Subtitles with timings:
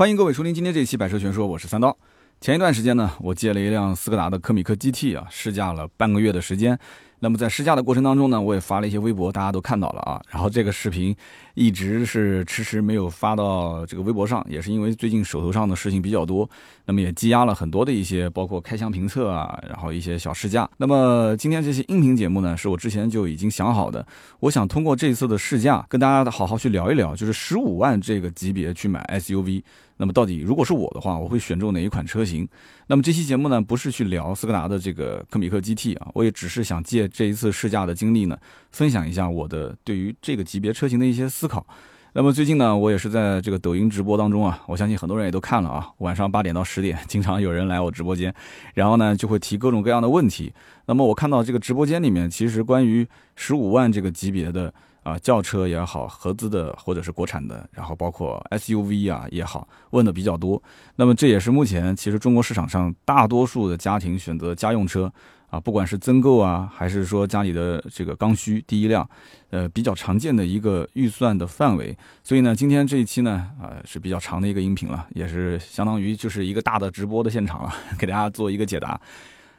[0.00, 1.94] 欢迎各位收听今天这期《百车全说》，我是三刀。
[2.40, 6.78] 前一段时间呢，我借了一辆斯柯达的科米克 GT 啊，试驾了半个月的时间。
[7.18, 10.18] 那么在试驾的过程当中呢，我也发了一些微博，大家都看到了啊。
[10.30, 11.14] 然后这个视频
[11.52, 16.48] 一直是迟迟没有发到这个微博上，也是因为最近手头上的事情比较多，
[16.86, 20.66] 那么也积压了很多的一些，包括开箱评测啊，然后一些小试驾。
[20.78, 24.06] 那么今天这期音频节目呢，是我之前就已经想好的，
[24.38, 29.62] 我想通过这次的试驾，跟大家好好去聊一聊，就是十五万这个级别去买 SUV。
[30.00, 32.48] 那么到底如果是我的话，我会选中哪一款车型？
[32.86, 38.34] 那么这期节目呢，不是去聊斯柯达的这个科米克 GT 啊，我也只是想借这一次试驾的经历呢，
[38.70, 41.66] 分享一下我的对于这个级别车型的一些思考。
[42.14, 48.34] 那么最近呢，我也是在这个抖音直播当中啊，我相信很多人也都看了啊，晚上八点到十点，经常有人来我直播间，
[48.72, 50.50] 然后呢就会提各种各样的问题。
[50.86, 53.06] 那么我看到这个直播间里面，其实关于
[53.36, 54.72] 十五万这个级别的。
[55.02, 60.62] 啊，轿车也好，合资的或者是国产的，然后包括 SUV 啊也好，问的比较多。
[60.96, 65.10] 那么这也是目前其实中国市场上大多数的家庭选择家用车
[65.48, 69.08] 啊，不管是增购啊，还是说家里的这个刚需第一辆，
[69.48, 71.96] 呃，比较常见的一个预算的范围。
[72.22, 79.00] 所以呢，今天这一期呢，啊是比较长的一个音频了，也是相当于就是一个大的直播的现场了，给大家做一个解答。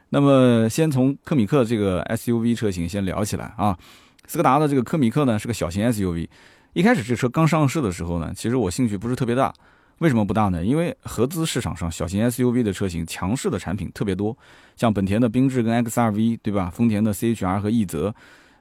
[0.08, 3.76] 那么先从科米克这个 SUV 车型先聊起来啊。
[4.26, 6.28] 斯柯达的这个科米克呢是个小型 SUV，
[6.72, 9.52] 一开始这车刚上市的时候呢，其实我兴趣不是特别大。
[9.98, 10.64] 为什么不大呢？
[10.64, 14.36] 因为合资市场上小型 SUV 的车型强势的产品特别多，
[14.74, 16.68] 像本田的缤智跟 XRV，对吧？
[16.74, 18.12] 丰田的 CHR 和奕泽。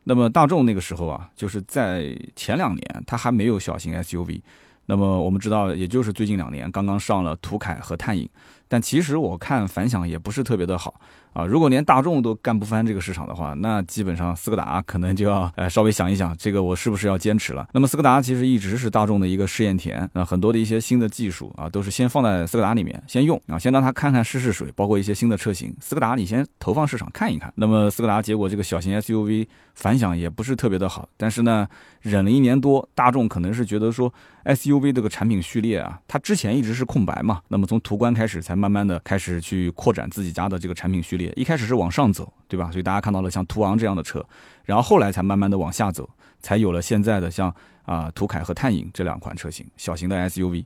[0.04, 4.42] 那么大众那个时候啊，就是在前两年它还没有小型 SUV。
[4.86, 8.30] 那么我们知道，也就是最近两年刚刚上了途凯和探影，
[8.68, 11.00] 但其实我看反响也不是特别的好。
[11.34, 17.66] 啊，如果连大众都干不翻这个市场的话，那基本上斯柯达可能就要 呃稍微想一想，这个我是不是要坚持了？
[17.74, 27.52] 那么斯柯达其实一直是大众的一个试验田，那很多的一些新的技术啊，都是先放在斯柯达里面先用啊，先让他看看试试水，包括一些新的车型，斯柯达你先投放市场看一看。
[27.56, 31.66] 那么斯柯达结果这个小型 SUV 反响也不是特别的好，但是呢，
[32.02, 34.14] 忍了一年多，大众可能是觉得说
[34.44, 41.21] SUV 这个产品序列啊，它之前一直是空白嘛，那么从途观开始才慢慢的开始去扩展自己家的这个产品序列。
[41.36, 42.72] 一开始是往上走，对吧？
[42.72, 44.26] 所以大家看到了像途昂这样的车，
[44.64, 46.10] 然后后来才慢慢的往下走，
[46.40, 50.66] 才有了现在的像啊途凯和探影这两款车型，小型的 SUV。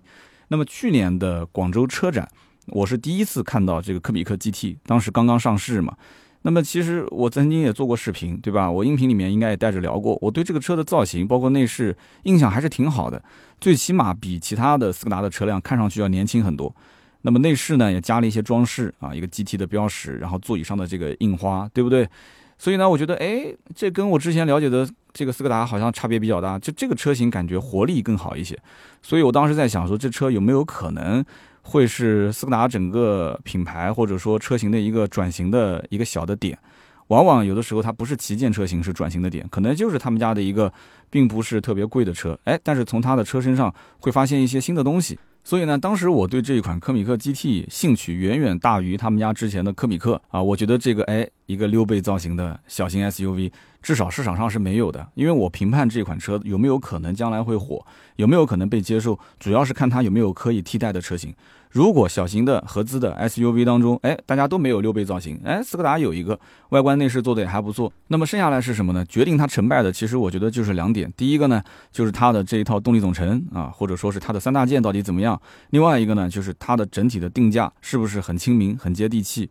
[0.50, 2.30] 那么去年的广州车展，
[2.68, 5.96] 我是第一次看到这个科比克 GT，当时刚刚上市嘛。
[6.44, 8.70] 那么其实我曾经也做过视频，对吧？
[8.70, 13.20] 我音频里面应该也带着聊过，我对这个车的造型，包括内饰印象还是挺好的，
[13.60, 16.76] 最起码比其他的斯柯达的车辆看上去要年轻很多。
[17.26, 22.08] 那么内饰呢也加了一些装饰啊，一个 GT 的标识，然后座椅上的这个印花，对不对？
[22.60, 28.56] 所以呢，我觉得哎，这跟我之前了解的这个斯柯达好像差别比较大，就这个车型感觉活力更好一些。
[29.02, 31.26] 所以我当时在想说，这车有没有可能
[31.64, 36.56] 会是斯柯达整个品牌或者说车型的一个转型的一个小的点？
[37.08, 40.72] 往往有的时候它不是旗舰车型是转型的点，可能就是他们家的一个
[41.10, 45.18] 并不是特别贵的车，哎，但是从它的车身上会发现一些新的东西。
[45.46, 50.20] 所以呢，当时我对这一款科米克 GT 兴趣远远大于他们家之前的科米克。
[50.30, 53.52] 啊，我觉得这个哎，一个溜背造型的小型 SUV，
[53.82, 55.08] 至少市场上是没有的。
[55.14, 57.86] 因为我评判这款车有没有可能将来会火，
[58.16, 61.34] 有没有可能被接受，主要是看它有没有可以替代的车型。
[61.72, 66.40] 如果小型的合资的 SUV 当中，哎，大家都没有溜背造型，哎，斯柯达有一个，
[66.70, 67.92] 外观内饰做的也还不错。
[68.08, 69.04] 那么剩下来是什么呢？
[69.08, 71.12] 决定它成败的，其实我觉得就是两点。
[71.18, 75.40] 第一个呢，就是它的这一套动力总成啊，或者说是它的三大件到底怎么样。
[75.72, 79.50] 另外一个呢，就是它的整体的定价是不是很亲民、很接地气。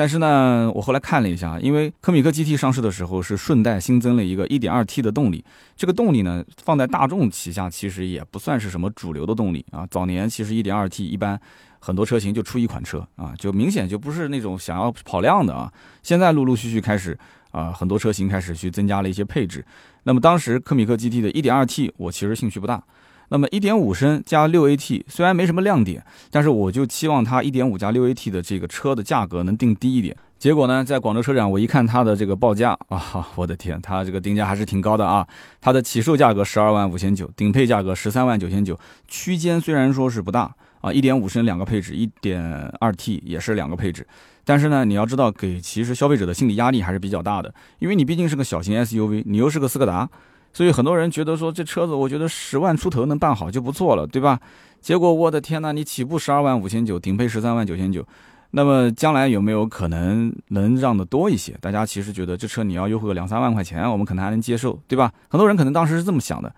[0.00, 5.44] 但是呢，我后来看了一下，因为科米克 GT 上市的时候是顺带新增了一个 1.2T 的动力，
[5.76, 9.86] 这个动力呢放在大众旗下其实也不算是什么主流的动力啊。
[9.90, 11.38] 早年其实 1.2T 一般
[11.78, 15.70] 很多车型就出一款车啊，就明显就不是那种想要跑量的啊。
[16.02, 17.18] 现在陆陆续续开始
[17.50, 19.62] 啊，很多车型开始去增加了一些配置。
[20.04, 22.82] 那么当时科米克 GT 的 1.2T 我其实兴趣不大。
[23.30, 30.16] 那么1.5升加 6AT 虽然没什么亮点，但是我就期望它1.5加 6AT 的这个车的价格能定低一点。
[30.38, 35.26] 结果呢，在广州车展我一看它的这个报价啊，我的天，它这个定价还是挺高的啊。
[35.60, 44.06] 它的起售价格十二万五千九，顶配价格十三万九千九，区间虽然说是不大啊，1.5升两个配置，1.2T 也是两个配置，
[44.44, 50.08] 但是呢，你要知道给其实消费者的心理压力还是比较大的，因为你毕竟是个小型 SUV，你又是个斯柯达。
[50.52, 54.40] 所以很多人觉得说这车子，我觉得十万出头能办好就不错了，对吧？
[54.80, 58.04] 结果我的天呐，你起步十二万五千九，顶配十三万九千九，
[58.52, 61.56] 那么将来有没有可能能让的多一些？
[61.60, 65.12] 大家其实觉得这车你要优惠个两三万块钱，我们可能还能接受，对吧？
[65.28, 66.52] 很多人可能当时是这么想的。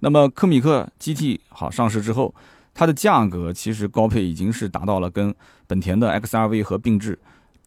[0.00, 2.34] 那么科米克 GT 好上市之后，
[2.74, 5.34] 它的价格其实高配已经是达到了跟
[5.66, 7.18] 本田的 XRV 和并置，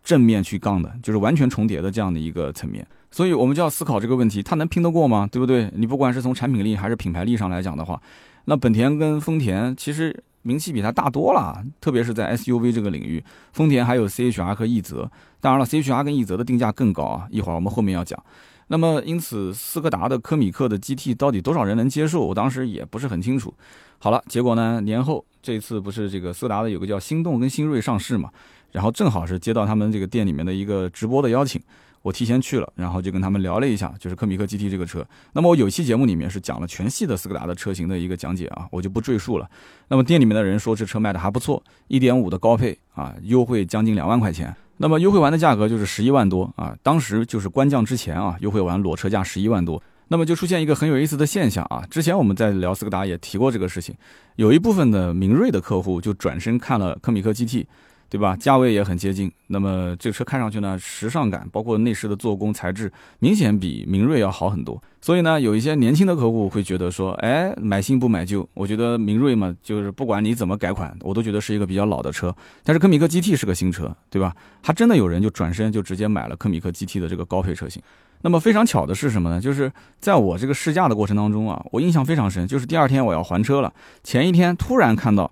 [0.05, 2.87] 正面去杠的，就是完全重叠的这样的一个层面。
[3.11, 5.27] 所以我们就要思考这个问题，它能拼得过吗？
[5.29, 5.71] 对不对？
[5.75, 8.01] 你不管是从产品力还是品牌力上来讲的话，
[8.45, 15.09] 那本田跟丰田其实名气比它大多了，特别是在 SUV 这个领域，丰田还有 CHR 和奕泽。
[15.41, 18.21] 当然了，CHR 跟奕泽的定价更高啊，一会儿我们后面要讲。
[18.67, 22.21] 那么因此，斯柯达的科米克的 GT 到底多少人能接受？
[22.25, 23.53] 我当时也不是很清楚。
[23.99, 28.29] 好了，结果呢，年后这次不是这个斯柯达的有个叫心动跟新锐上市嘛，
[28.75, 31.61] 然后正好是接到他们这个店里面的一个直播的邀请。
[32.01, 35.03] 我提前去了，然后就跟他们聊了一下，就是科米克 GT 这个车。
[35.31, 39.49] 那么我有期节目里面是讲了全系的斯柯达的车型的一个讲解啊，我就不赘述了。
[39.87, 44.53] 那么店里面的人说这车卖的还不错，一点五的高配啊，优惠将近两万块钱。
[44.77, 49.81] 那么优惠完的价格就是十一万多啊，当时就是官降之前啊，优惠完裸车价十一万多。
[50.09, 53.95] 那么就出现一个很有意思的现象啊，之前我们在聊斯柯达也提过这个事情，
[54.35, 57.65] 有一部分的明锐的客户就转身看了科米克 GT。
[58.15, 58.33] 对吧？
[58.37, 59.29] 价位也很接近。
[59.47, 62.89] 那么这个车看上去呢，时尚感包括内饰的做工材质，
[63.19, 64.81] 明显比明锐要好很多。
[65.01, 68.47] 所以呢，有一些年轻的客户会觉得说，哎，买新不买旧。
[68.53, 72.33] 我觉得明锐嘛，就是不管你怎么改款，我都觉得是一个比较老的车。
[72.63, 74.33] 但是科米克 GT 是个新车，对吧？
[74.63, 77.81] 还真的有人就转身就直接买了科米克 GT 的这个高配车型。
[78.21, 79.41] 那么非常巧的是什么呢？
[79.41, 79.69] 就是
[79.99, 83.73] 在我这个试驾的过程当中啊，我印象非常深，就是第二天我要还车了，
[84.05, 85.29] 前一天突然看到。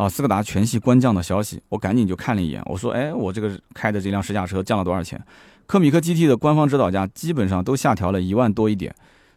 [0.00, 2.62] 啊，斯柯达全系官降的消息，我赶紧就看了一眼。
[2.64, 5.22] 我说，哎，我这个开的这辆试驾车降了多少钱？
[5.66, 8.94] 科米克 GT 的官方指导价基本上都下调了一万多一点。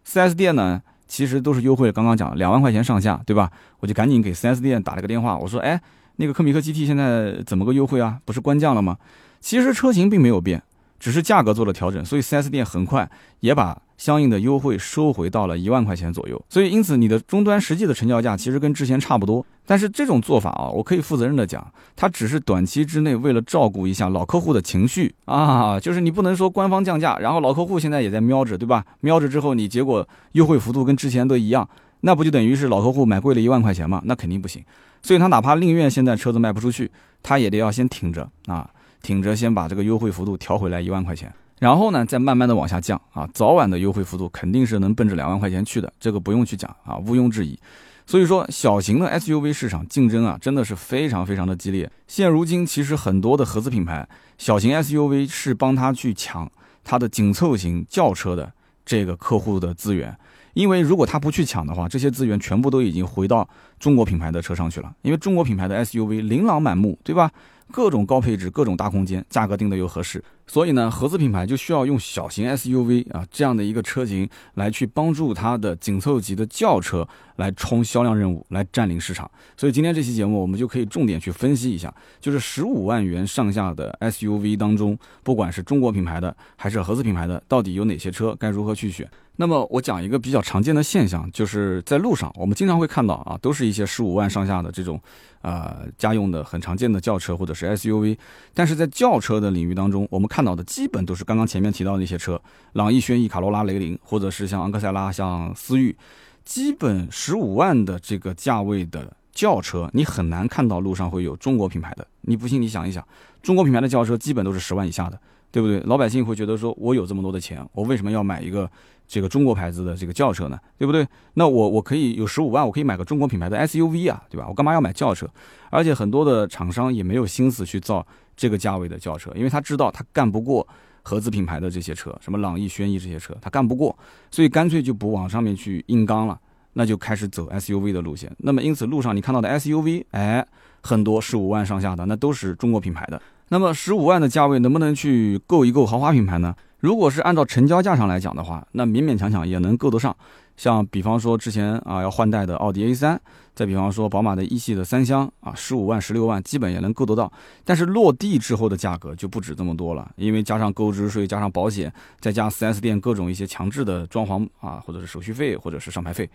[0.08, 3.52] 4S 店呢，其实都是优惠，刚刚讲两万块钱上下，对吧？
[3.82, 5.82] 我就赶紧给 4S 店打了个电话，我说，哎，
[6.16, 8.20] 那个科米克 GT 现在怎么个优惠啊？
[8.24, 8.98] 不是官降了吗？
[9.42, 10.64] 其实车型并没有变，
[10.98, 13.12] 只是价格做了调整，所以 4S 店很快
[13.42, 13.82] 也把。
[14.04, 19.46] 相应的优惠收回到了一万块钱左右，所以因此你的终端实际的成交价其实跟之前差不多。
[19.66, 21.66] 但是这种做法啊，我可以负责任的讲，
[21.96, 28.84] 它只是短期之内为了照顾一下老客户的情绪啊，就是你不能说官方降价，然后老客户现在也在瞄着，对吧？
[29.00, 31.70] 瞄着之后你结果优惠幅度跟之前都一样，
[32.02, 34.02] 那不就等于是老客户买贵了一万块钱吗？
[34.04, 34.62] 那肯定不行。
[35.02, 36.92] 所以他哪怕宁愿现在车子卖不出去，
[37.22, 38.70] 他也得要先挺着啊，
[39.02, 41.34] 挺着先把这个优惠幅度调回来一万块钱。
[41.64, 47.58] 然后呢，再慢慢的往下降啊，早晚的优惠幅度肯定是能奔着两万块钱去的，这个不用去讲啊，毋庸置疑。
[48.06, 51.90] 所以说，小型的 SUV 市场竞争啊，真的是非常非常的激烈。
[52.06, 54.06] 现如今，其实很多的合资品牌
[54.38, 56.52] 小型 SUV 是帮他去抢
[56.84, 58.52] 它的紧凑型轿车的
[58.86, 60.14] 这个客户的资源，
[60.56, 63.48] 因为如果他不去抢的话，这些资源全部都已经回到
[63.80, 67.32] 中国品牌的车上去了，因为中国品牌的 SUV 琳琅满目，对吧？
[67.72, 77.08] 各种高配置，各种大空间，价格定的又合适，所以呢，合资品牌就需要用小型 SUV 啊这样的一个车型来去帮助它的紧凑级的轿车
[77.38, 79.30] 来冲销量任务，来占领市场。
[79.56, 89.10] 所以今天这期节目，我们就可以重点去分析一下，就是十五万元上下的 SUV 当中，不管是中国品牌的还是合资品牌的，到底有哪些车，该如何去选。
[89.36, 95.02] 那么我讲一个比较常见的现象，就是在路上我们经常会看到啊，都是一些十五万上下的这种，
[95.42, 98.16] 呃，家用的很常见的轿车或者是 SUV。
[98.54, 102.42] 但是在轿车的领域当中，我们看到的基本都是刚刚前面提到的那些车，
[102.72, 105.96] 朗逸、轩逸、卡罗拉、雷凌，或者是像昂克赛拉、像思域，
[106.44, 112.08] 基本十五万的这个价位的轿车，你很难看到路上会有中国品牌的。
[112.22, 113.08] 你不信，你想一想，
[113.44, 115.22] 中国品牌的轿车基本都是十万以下的，
[115.54, 115.80] 对不对？
[115.86, 118.70] 老百姓会觉得说，我有这么多的钱，我为什么要买一个？
[119.06, 121.06] 这个中国牌子的这个轿车呢，对不对？
[121.34, 124.48] 那我我可以有十五万，我可以买个中国品牌的 SUV 啊，对吧？
[124.48, 125.30] 我干嘛要买轿车？
[125.70, 128.04] 而且很多的厂商也没有心思去造
[128.36, 130.66] 这个价位的轿车，因为他知道他干不过
[131.04, 133.96] 合资品牌的这些车，什么朗逸、轩逸这些车，他干不过，
[134.32, 136.40] 所以干脆就不往上面去硬刚了，
[136.72, 138.34] 那就开始走 SUV 的路线。
[138.40, 140.44] 那么因此路上你看到的 SUV，哎，
[140.82, 143.22] 很多十五万上下的，那都是中国品牌的。
[143.54, 146.56] 那么十五万的价位能不能去够一够豪华品牌呢？
[146.80, 150.16] 如果是按照成交价上来讲的话，那勉勉强强也能够得上。
[150.58, 153.16] 像比方说之前啊要换代的奥迪 A3，
[153.54, 157.32] 再比方说宝马的一系的三厢啊，十五万、十六万基本也能够得到。
[157.64, 166.28] 但是落地之后的价格就不止这么多了，因为加上购置税、加上保险，再加 4S 店各种一些强制的装潢啊，或者是手续费，或者是上牌费。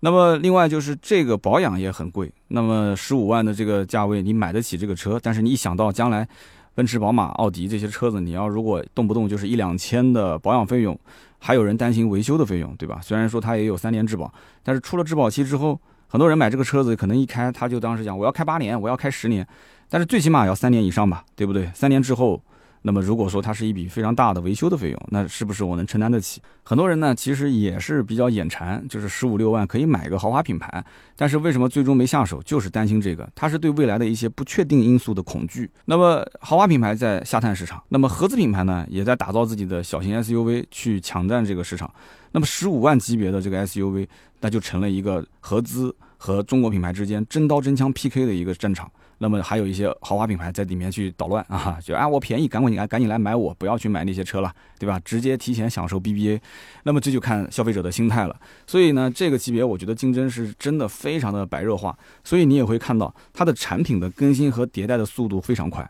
[0.00, 2.30] 那么另外就是这个保养也很贵。
[2.48, 6.26] 那么十五万的这个价位你买得起这个车，但是你一想到将来。
[6.74, 10.98] 奔驰、宝马、奥迪这些车子，你要如果动不动就是一两千的保养费用，
[11.38, 12.98] 还有人担心维修的费用，对吧？
[13.02, 19.46] 虽然说它也有三年质保，但是出了质保期之后，很多人买这个车子可能一开他就当时讲我要开八年，我要开十年，
[19.88, 21.70] 但是最起码要三年以上吧，对不对？
[21.74, 22.42] 三年之后，
[22.86, 26.42] 那么如果说它是一笔非常大的维修的费用，那是不是我能承担得起？
[26.62, 30.84] 很多人呢其实也是比较眼馋，就是十五六万可以买一个豪华品牌，
[31.16, 32.42] 但是为什么最终没下手？
[32.42, 35.70] 就是担心这个，它是对未来的一些不确定因素的恐惧。
[35.86, 41.90] 那么豪华品牌在下探市场，那么合资品牌呢也在打造自己的小型 SUV 去抢占这个市场。
[42.34, 44.08] 那么十五万级别的这个 SUV，
[44.40, 48.90] 那就成了一个合资和中国品牌之间真刀真枪 PK 的一个战场。
[49.18, 55.00] 那么还有一些豪华品牌在里面去捣乱啊，就啊我便宜，赶紧来赶紧来买我，不要去买那些车了，对吧？
[55.04, 56.40] 直接提前享受 BBA。
[56.82, 58.36] 那么这就看消费者的心态了。
[58.66, 61.96] 所以呢，这个级别我觉得竞争是真的非常的白热化。
[62.24, 65.88] 所以你也会看到它的产品的更新和迭代的速度非常快。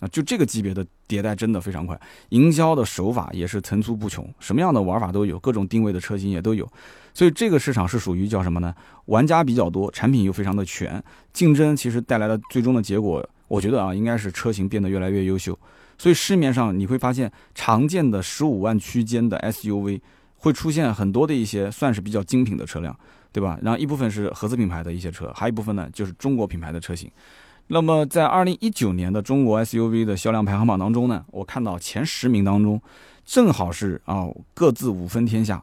[0.00, 6.68] 啊，就这个级别的迭代真的非常快，营销的手法也是层出不穷，什么样的玩法都有，各种定位的车型也都有。
[7.12, 8.72] 所以这个市场是属于叫什么呢？
[9.06, 11.02] 玩家比较多，产品又非常的全，
[11.32, 15.58] 竞争其实带来的最终的结果，我觉得啊，应该是车型变得越来越优秀。
[15.96, 20.00] 所以市面上你会发现，常见的十五万区间的 SUV
[20.36, 22.96] 会出现很多的一些算是比较精品的车辆，
[23.32, 23.58] 对吧？
[23.62, 27.10] 然后一部分是合资品牌的一些车，还有一部分呢就是中国品牌的车型。
[27.68, 32.80] 那么在二零一九年的中国 SUV 的销量排行榜当中呢，我看到前十名当中，
[33.24, 35.62] 正好是啊各自五分天下。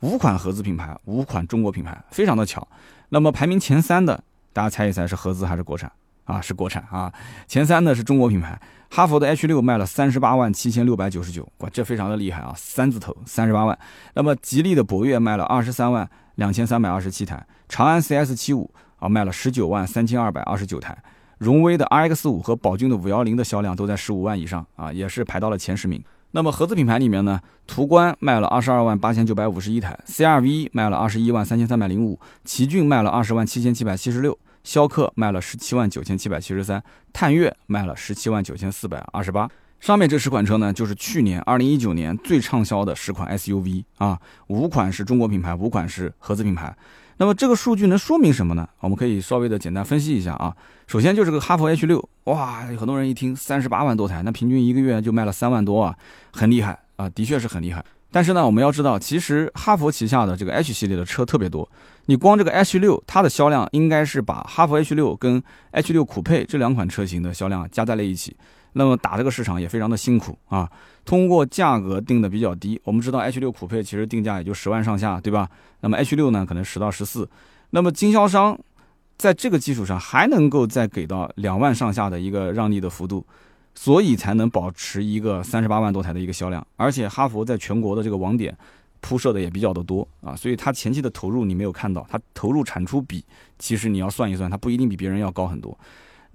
[0.00, 2.68] 五款合资品牌，五款中国品牌，非常的巧。
[3.08, 4.22] 那么排名前三的，
[4.52, 5.90] 大家猜一猜是合资还是国产
[6.24, 6.38] 啊？
[6.38, 7.10] 是国产啊。
[7.48, 8.60] 前三的是中国品牌，
[8.90, 13.76] 哈弗的 H 六卖了三十八万七千六百九十九，哇，这非常的厉害啊，三字头，三十八万。
[14.12, 20.96] 那么吉利的博越卖了二十三万两千三百二十七台，长安 CS 七五啊卖了十九万三千二百二十九台，
[21.38, 26.02] 荣威的 RX 五和宝骏的五幺零的销量都在十五万以上啊，也是排到了前十名。
[26.32, 39.48] 那么合资品牌里面呢，途观卖了二十二万八千九百五十一台，CRV 卖了二十一万三千三百零五，奇骏卖了二十万七千七百七十六，逍客卖了十七万九千七百七十三，探岳卖了十七万九千四百二十八。
[39.78, 46.74] 上面这十款车呢，就是去年二零一九年最畅销的十款 SUV 啊，五款是中国品牌，五款是合资品牌。
[47.18, 48.68] 那么这个数据能说明什么呢？
[48.80, 50.54] 我们可以稍微的简单分析一下啊。
[50.86, 55.96] 首先就是个哈弗 H 六，哇，很多人一听三十八万多台，那平均一个月就卖了三万多啊，
[56.32, 57.84] 很厉害啊，的确是很厉害。
[58.12, 61.68] 但是呢，我们要知道，其实哈弗旗下的这个 H 系列的车特别多，
[62.06, 65.42] 你光这个 H 六，它的销量应该是把哈弗 H 六跟
[65.72, 68.36] H 六酷配这两款车型的销量加在了一起。
[68.78, 70.70] 那么打这个市场也非常的辛苦啊，
[71.02, 72.78] 通过价格定的比较低。
[72.84, 75.48] 我们知道 H 六酷配其实定价也就十万上下，对吧？
[75.80, 77.26] 那么 H 六呢，可能十到十四。
[77.70, 78.58] 那么经销商
[79.16, 83.26] 在这个基础上还能够再给到两万上下的一个让利的幅度，
[83.74, 86.64] 所以才能保持一个三十八万多台的一个销量。
[86.76, 88.54] 而且哈弗在全国的这个网点
[89.00, 93.24] 铺设的也比较的多啊，所以它前期的投入你没有看到，它投入产出比
[93.58, 95.78] 其实你要算一算，它不一定比别人要高很多。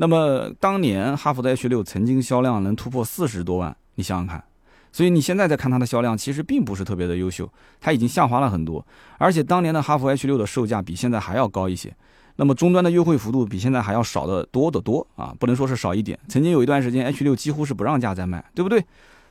[0.01, 4.43] 那么当年哈弗的 H 六曾经销量能突破四十多万，你想想看，
[4.91, 7.47] 所以你现在再看它的销量，其实并不是特别的优秀，
[7.79, 8.83] 它已经下滑了很多。
[9.19, 11.95] 而且当年的哈弗 H 六的售价比现在还要高一些，
[12.37, 16.17] 那么终端的优惠幅度比现在还要少得多得多啊，不能说是少一点。
[16.27, 18.83] 曾经有一段时间 H 六几乎是不让价在卖，对不对？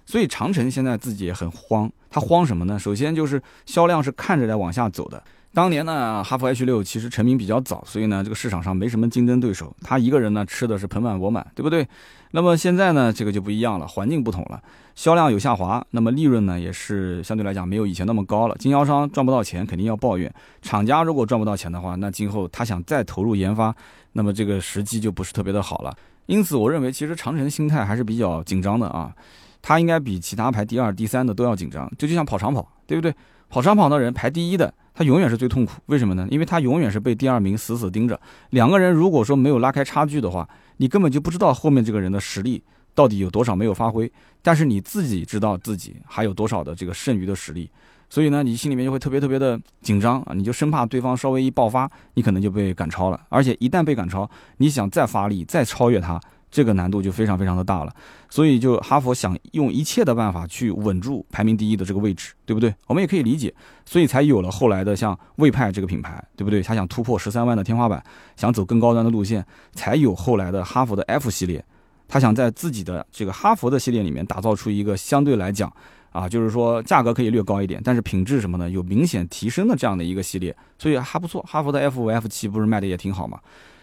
[0.06, 2.78] 所以长城现在自己也很慌，它慌什么呢？
[2.78, 5.20] 首先就是销量是看着在往下走的。
[5.52, 11.86] 当年呢，哈弗 H 六其实成名比较早，所以呢，这个市场上没什么竞争对手，他一个人呢吃的是盆满钵满，对不对？
[12.30, 14.62] 那么现在呢，这个就不一样了，环境不同了，
[14.94, 20.30] 销量有下滑，那么利润呢也是相对来讲没有以前那么高了，经销商赚不到钱，肯定要抱怨；
[20.62, 23.74] 厂家如果赚不到钱的话，那今后他想再投入研发，
[24.12, 25.92] 那么这个时机就不是特别的好了。
[26.26, 29.12] 因此，我认为其实长城心态还是比较紧张的啊，
[29.60, 33.12] 他应该比其他排第二、第三的都要紧张，这就像跑长跑，对不对？
[33.50, 34.72] 跑长跑的人排第一的。
[34.92, 36.26] 他永远是最痛苦，为什么呢？
[36.30, 38.20] 因为他永远是被第二名死死盯着。
[38.50, 42.62] 两个人如果说没有拉开差距的话，你根本就不知道后面这个人的实力
[42.94, 44.10] 到底有多少没有发挥。
[44.42, 47.70] 但是你自己知道自己还有多少的这个剩余的实力，
[48.10, 53.18] 所以呢，你心里面就会特别特别的紧张啊，你就生怕对方稍微一爆发，你可能就被赶超了。
[53.30, 54.28] 而且一旦被赶超，
[54.58, 56.20] 你想再发力再超越他。
[56.50, 57.94] 这个难度就非常非常的大了，
[58.28, 62.74] 所以就哈佛想用一切的办法去稳住排名第一的这个位置，对不对？
[62.88, 63.54] 我们也可以理解，
[63.86, 66.60] 所以才有了后来的像魏派这个品牌，对不对？
[66.60, 68.02] 他想突破十三万的天花板，
[68.36, 71.64] 想走更高端的路线，才有后来的哈佛的 F 系列，
[72.08, 75.72] 他想在自己的这个哈佛的系列里面打造出一个相对来讲
[76.10, 81.40] 啊，就是说价格可以略高一点，但是品质什么呢有明显提升的这样的一个系列，所以还不错。
[81.48, 83.38] 哈佛的 F 五、F 七不是卖的也挺好嘛？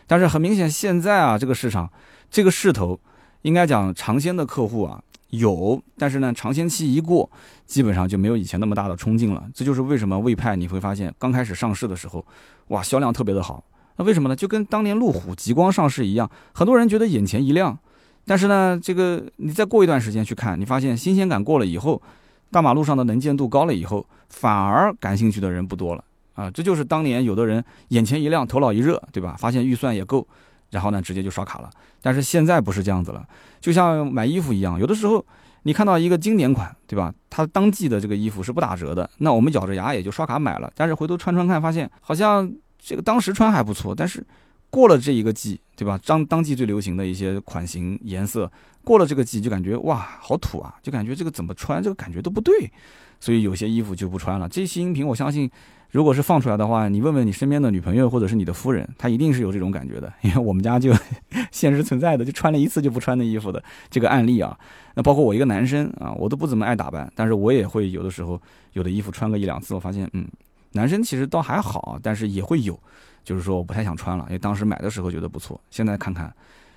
[0.05, 1.89] 但是很明显，现在啊这个市场。
[2.29, 2.99] 这个势头，
[3.41, 7.29] 应该讲尝鲜的客户啊有，但是呢，尝鲜期一过，
[7.65, 9.43] 基本上就没有以前那么大的冲劲了。
[9.53, 12.25] 这就是为什么魏派你会发现刚开始上市的时候，
[12.67, 13.63] 哇，销量特别的好。
[13.97, 14.35] 那为什么呢？
[14.35, 17.77] 就跟当年路虎极光上市一样，很多人觉得眼前一亮，
[18.25, 22.01] 但是呢，这个你再过一段时间去看，你发现新鲜感过了以后，
[22.51, 26.03] 大马路上的能见度高了以后，反而感兴趣的人不多了
[26.35, 26.51] 啊！
[26.51, 29.35] 这就是当年有的人眼前一亮，头脑一热，对吧？
[29.37, 30.25] 发现预算也够，
[30.69, 31.69] 然后呢，直接就刷卡了。
[32.01, 33.27] 但是现在不是这样子了，
[33.59, 35.25] 就像买衣服一样，有的时候
[35.63, 37.13] 你看到一个经典款，对吧？
[37.29, 40.71] 它当季的这个衣服是不打折的，那我们咬着牙也就刷卡买了。
[40.75, 44.25] 但是回头穿穿看，发现好像这个当时穿还不错，但是。
[44.69, 45.99] 过了这一个季，对吧？
[46.05, 48.51] 当当季最流行的一些款型、颜色，
[48.83, 50.75] 过了这个季就感觉哇，好土啊！
[50.83, 52.71] 就感觉这个怎么穿，这个感觉都不对，
[53.19, 54.47] 所以有些衣服就不穿了。
[54.47, 55.49] 这期音频我相信，
[55.91, 60.11] 如果是放出来的话，你问问你身边的女朋友或者是你的夫人，她一定是有这种感觉的。
[60.21, 60.93] 因为我们家就
[61.51, 64.57] 现实存在的，就穿了一次就不穿的衣服的这个案例啊。
[64.95, 68.39] 那包括我一个男生啊，我都不怎么爱打扮，但是我也会有的时候
[68.73, 70.27] 有的衣服穿个一两次，我发现嗯，
[70.73, 72.77] 男生其实倒还好，但是也会有。
[73.27, 76.33] 就是说我不太想穿了，因为当时买的时候觉得不错，现在看看，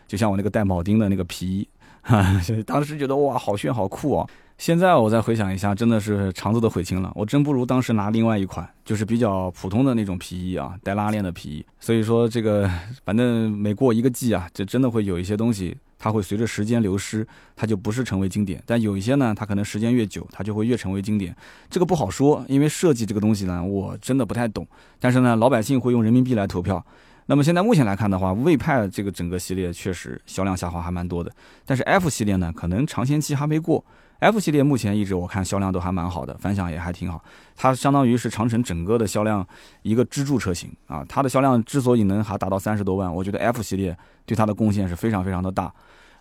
[0.09, 1.69] 就像我那个带铆钉的那个皮衣，
[2.02, 2.21] 哈，
[2.66, 4.28] 当时觉得哇好炫好酷哦。
[4.59, 7.12] 现在我再回想一下，真的是肠子都悔青了。
[7.14, 11.64] 我真不如当时拿另外一款，就是比较普通的那种皮衣啊，带拉链的皮衣。
[11.78, 12.69] 所以说这个
[13.04, 15.76] 反正每过一个季啊，就真的会有一些东西。
[16.00, 18.61] 它会随着时间流失，它就不是成为经典。
[18.66, 21.37] 但有一些呢，它可能时间越久，它就会越成为经典。
[21.69, 24.66] 这个不好说，因为设计这个东西呢，我真的不太懂。
[24.99, 26.85] 但是呢，老百姓会用人民币来投票。
[27.26, 31.30] 那么现在目前来看的话，魏派这个整个系列确实销量下滑还蛮多的。
[31.64, 33.85] 但是 F 系列呢，可能尝鲜期还没过。
[34.19, 37.23] F 系列目前一直我看销量都还蛮好的，反响也还挺好。
[37.57, 39.47] 它相当于是长城整个的销量
[39.83, 41.02] 一个支柱车型啊。
[41.09, 45.73] 它的销量之所以能还达到三十多万，我觉得 F 系列对它的贡献是非常非常的大。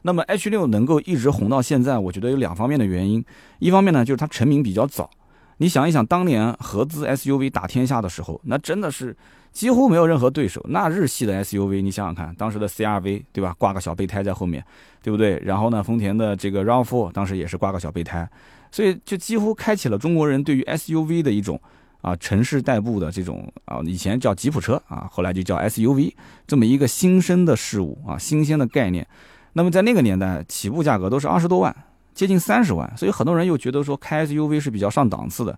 [0.01, 3.24] 那么 H 六能够一直红到现在，我觉得有两方面的原因。
[3.60, 5.10] 一方面呢，就是它成名比较早。
[5.58, 9.13] 你想一想，当年合资 SUV 打天下的时候，那真的是
[9.51, 10.65] 几乎没有任何对手。
[10.70, 14.63] 那日系的 SUV，你想想看，当时的 CRV 对吧，挂个小备胎在后面，
[15.03, 15.38] 对不对？
[15.44, 18.25] 然后呢，丰田的这个 RAV4 当时也是挂个小备胎，
[18.72, 21.60] 所以就几乎开启了中国人对于 SUV 的一种
[22.00, 26.13] 啊城市代步的这种啊以前叫吉普车啊，后来就叫 SUV
[26.48, 29.06] 这么一个新生的事物啊，新鲜的概念。
[29.53, 31.75] 那么在那个年代，起步价格都是二十多万，
[32.13, 35.57] 接近三十万，所以很多人又觉得说开 SUV 是比较上档次的。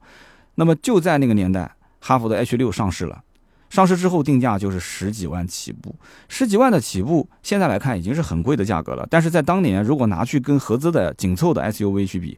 [0.55, 3.23] 那么就在那个年代，哈弗的 H 六上市了，
[3.69, 5.95] 上市之后定价就是十几万起步，
[6.27, 9.07] 十几万的起步，现在来看已经是很贵的价格了。
[9.09, 12.37] 但是在当年，如果拿去跟合资的紧凑的 SUV 去比，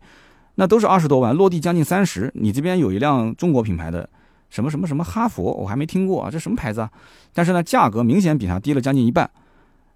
[0.55, 2.31] 那都是二十多万，落地将近三十。
[2.35, 4.07] 你这边有一辆中国品牌的
[4.49, 6.89] 什么什么什么哈佛，我还没听过啊，这什么牌子啊？
[7.33, 9.29] 但是呢，价格明显比它低了将近一半。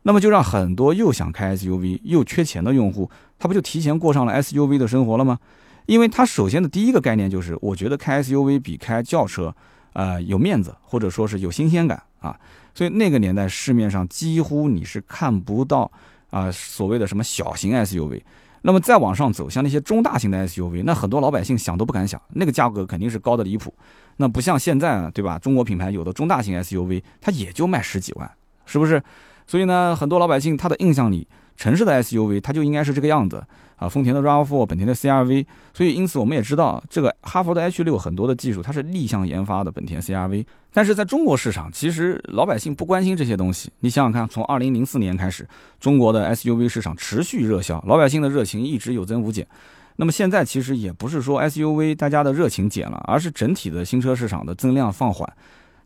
[0.08, 5.38] 那么就让很多又想开 SUV 又缺钱的用户，他不就提前过上了 SUV 的生活了吗？
[5.86, 9.54] 因为他首先的第一个概念就是，我觉得开 SUV 比开轿车，
[9.92, 12.40] 呃，有面子，或者说是有新鲜感啊。
[12.74, 15.92] 所以那个年代市面上几乎你是看不到
[16.30, 18.22] 啊所谓的什么小型 SUV。
[18.62, 23.74] 那么再往上走，像那些中大型的 SUV，那很多老百姓想都不敢想，那个价格肯定是高的离谱。
[24.16, 25.38] 那不像现在，对吧？
[25.38, 28.32] 中国品牌有的中大型 SUV，它也就卖十几万，
[28.66, 29.04] 是不是？
[29.48, 33.42] 所以呢，很多老百姓他的印象里，城市的 SUV 它就应该是这个样子
[33.78, 35.46] 啊，丰田的 RAV4，本田的 CRV。
[35.74, 40.46] 所以因此我们也知道，这个哈弗的 H 六很多的技术它是逆向研发的本田 CRV。
[40.74, 43.72] 但是在中国市场，其实老百姓不关心这些东西。
[43.80, 45.48] 你想想看，从2004年开始，
[45.80, 49.48] 中国的 SUV 市场持续热销，老百姓的热情一直有增无减。
[49.96, 55.28] 那么现在其实也不是说 SUV 大家的热情减了，而是整体的新车市场的增量放缓。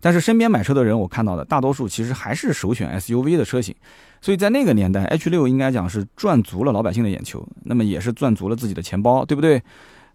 [0.01, 3.73] 但是身边买车的人，我看到的大多数其实还是首选 SUV 的车型，
[4.19, 9.61] 所以在那个年代，H 六应该讲是赚足了老百姓的眼球，那么也是赚足了自己的钱包，对不对？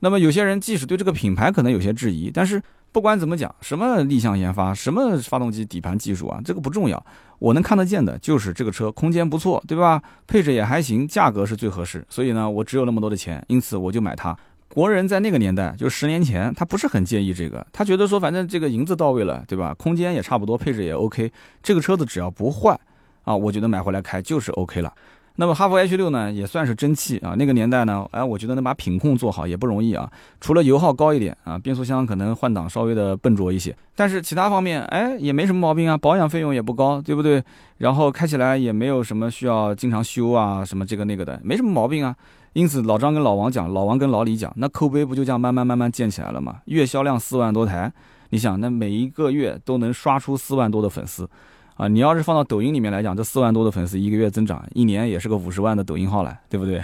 [0.00, 7.02] 那么有些人即使对这个品牌可能有些质疑，但是不管怎么讲，什么立项研发，什么发动机底盘技术啊，这个不重要，
[7.38, 10.02] 我能看得见的就是这个车空间不错，对吧？
[10.26, 14.36] 配置也还行，价格是最合适，所以呢，我只有那么多的钱，因此我就买它。
[14.68, 19.74] 国人在那个年代，就十年前，他不是很介意这个，他觉得说，反正这个银子到位了，对吧？
[19.78, 21.30] 空间也差不多，配置也 OK，
[21.62, 22.78] 这个车子只要不坏，
[23.24, 24.92] 啊，我觉得买回来开就是 OK 了。
[25.38, 27.34] 那么哈弗 H 六呢，也算是争气啊。
[27.36, 30.10] 那个年代呢，哎，我觉得能把品控做好也不容易啊。
[30.40, 35.94] 除了油耗高一点啊，变速箱可能换挡稍微的笨拙一些，但是其他方面，哎，也没什么毛病啊。
[35.94, 37.44] 保养费用也不高，对不对？
[37.76, 42.16] 然后开起来也没有什么需要经常修啊，什么这个那个的，没什么毛病啊。
[42.56, 46.56] 因此，老张跟老王讲，老王跟老李讲，那口碑不就这样慢慢慢慢建起来了吗？
[46.64, 47.92] 月销量四万多台，
[48.30, 51.28] 你想，那每一个月都能刷出四万多的粉丝。
[51.74, 56.82] 啊，你要是放到抖音里面来讲，这四万多的粉丝一个月增长，一年也是个五十万的抖音号了，对不对？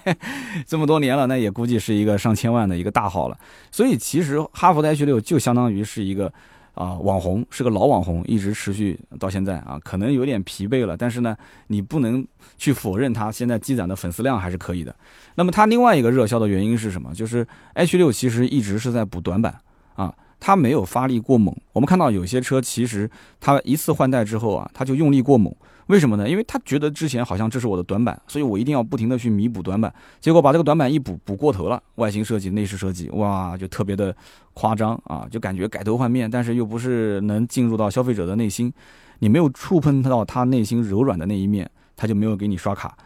[0.68, 3.38] 这么多年了，那也估计是一个上千万的一个大号了。
[3.72, 6.30] 所以其实哈弗的 H 六就相当于是一个，
[6.76, 11.34] 啊，网红是个老网红，一直持续到现在啊，可能有点疲惫了，但是呢，
[11.68, 12.24] 你不能
[12.58, 14.94] 去否认他现在积攒的粉丝量还是可以的。
[15.36, 17.14] 那么他另外一个热销的原因是什么？
[17.14, 19.58] 就是 H 六其实一直是在补短板
[19.94, 21.56] 啊，它没有发力过猛。
[21.72, 23.10] 我们看到有些车其实
[23.40, 25.54] 它一次换代之后啊，它就用力过猛。
[25.86, 26.28] 为什么呢？
[26.28, 29.92] 因为他觉得之前好像这是我的短板，所以我一定要不停的去弥补短板。
[30.20, 31.80] 结果把这个短板一补，补过头了。
[31.94, 34.14] 外形设计、内饰设计，哇，就特别的
[34.52, 38.72] 夸张啊，就感觉改头换面，但是又不是能进入到消费者的内心。
[39.20, 42.96] 你没有触碰到他内心柔软的那一面，他就没有给你刷卡。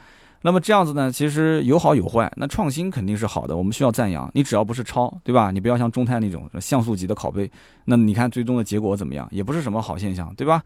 [0.41, 2.33] 那么这样子呢，其实有好有坏。
[2.37, 4.31] 那创新肯定是好的，我们需要赞扬。
[4.33, 5.51] 你只要不是抄，对吧？
[5.51, 7.51] 你不要像众泰那种像素级的拷贝，
[7.85, 9.29] 那你看最终的结果怎么样？
[9.31, 10.63] 也不是什么好现象，对吧？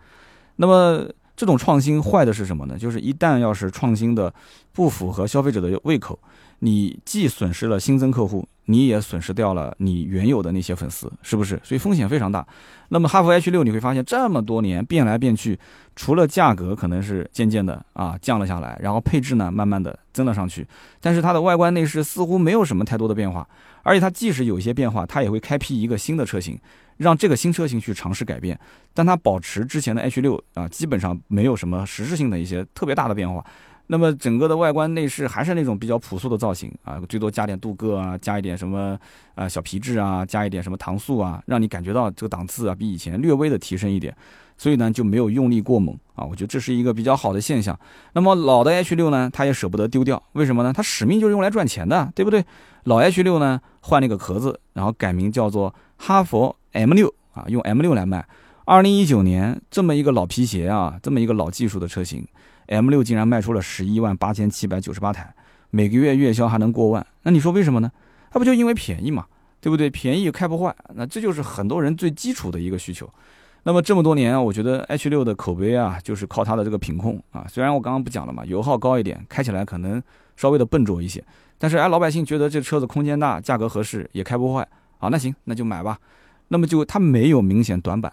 [0.55, 1.05] 那么。
[1.37, 2.79] 这种创新坏的是什么呢？
[2.79, 4.33] 就是一旦要是创新的
[4.73, 6.19] 不符合消费者的胃口，
[6.61, 11.61] 你既损失了新增客户，你也损失掉了你原有的那些粉丝，是不是？
[11.65, 12.47] 所以风险非常大。
[12.91, 15.59] 那么哈弗 H 六你会发现这么多年变来变去，
[15.97, 20.65] 除了价格可能是渐渐的啊降了下来，然后配置呢慢慢的增了上去，
[21.01, 23.49] 但是它的外观内饰似乎没有什么太多的变化，
[23.83, 26.57] 而且它即使有一些变化，它也会开辟一个新的车型。
[26.97, 28.59] 让这个新车型去尝试改变，
[28.93, 33.45] 但它保持之前的 H 六啊，基本上没有什么实质性的一些特别大的变化。
[33.87, 38.99] 那么整个的外观内饰还是那种比较朴素的造型啊，最多加点镀铬啊，加一点什么
[39.35, 44.17] 啊小皮质啊，加一点什么搪塑啊，让你感觉到这个档次啊比以前略微的提升一点。
[44.57, 47.79] 所以呢就没有用力过猛啊，我觉得这是一个比较好的现象。
[48.13, 50.73] 那么老的 H 六呢，它也舍不得丢掉，为什么呢？
[50.73, 52.43] 它使命就是用来赚钱的，对不对？
[52.85, 56.57] 老 H 六呢换了一个壳子，然后改名叫做哈佛。
[56.75, 58.27] M 六啊，用 M 六来卖。
[58.65, 62.27] 二零一九年这么一个老皮鞋啊，这么一个老技术的车型
[62.67, 65.33] ，M 六竟然卖出了十一万八千七百九十八台，
[65.71, 67.07] 每个月月销还能过万。
[67.23, 67.93] 那你说为什么呢？
[68.31, 69.25] 它不就因为便宜嘛，
[69.61, 69.89] 对不对？
[69.89, 73.09] 便宜开不坏，那这就是很多人最基础的一个需求。
[73.63, 77.47] 那么这么多年啊，我觉得 H 六的口碑啊，就是靠它的这个品控啊。
[77.49, 80.03] 虽然我刚刚不讲了嘛，油耗高一点，开起来可能
[80.37, 81.23] 稍微的笨拙一些，
[81.57, 84.67] 但是哎，老百姓觉得这车子空间大，价格合适，也开不坏，
[84.99, 85.99] 好，那行，那就买吧。
[86.49, 88.13] 那么就它没有明显短板，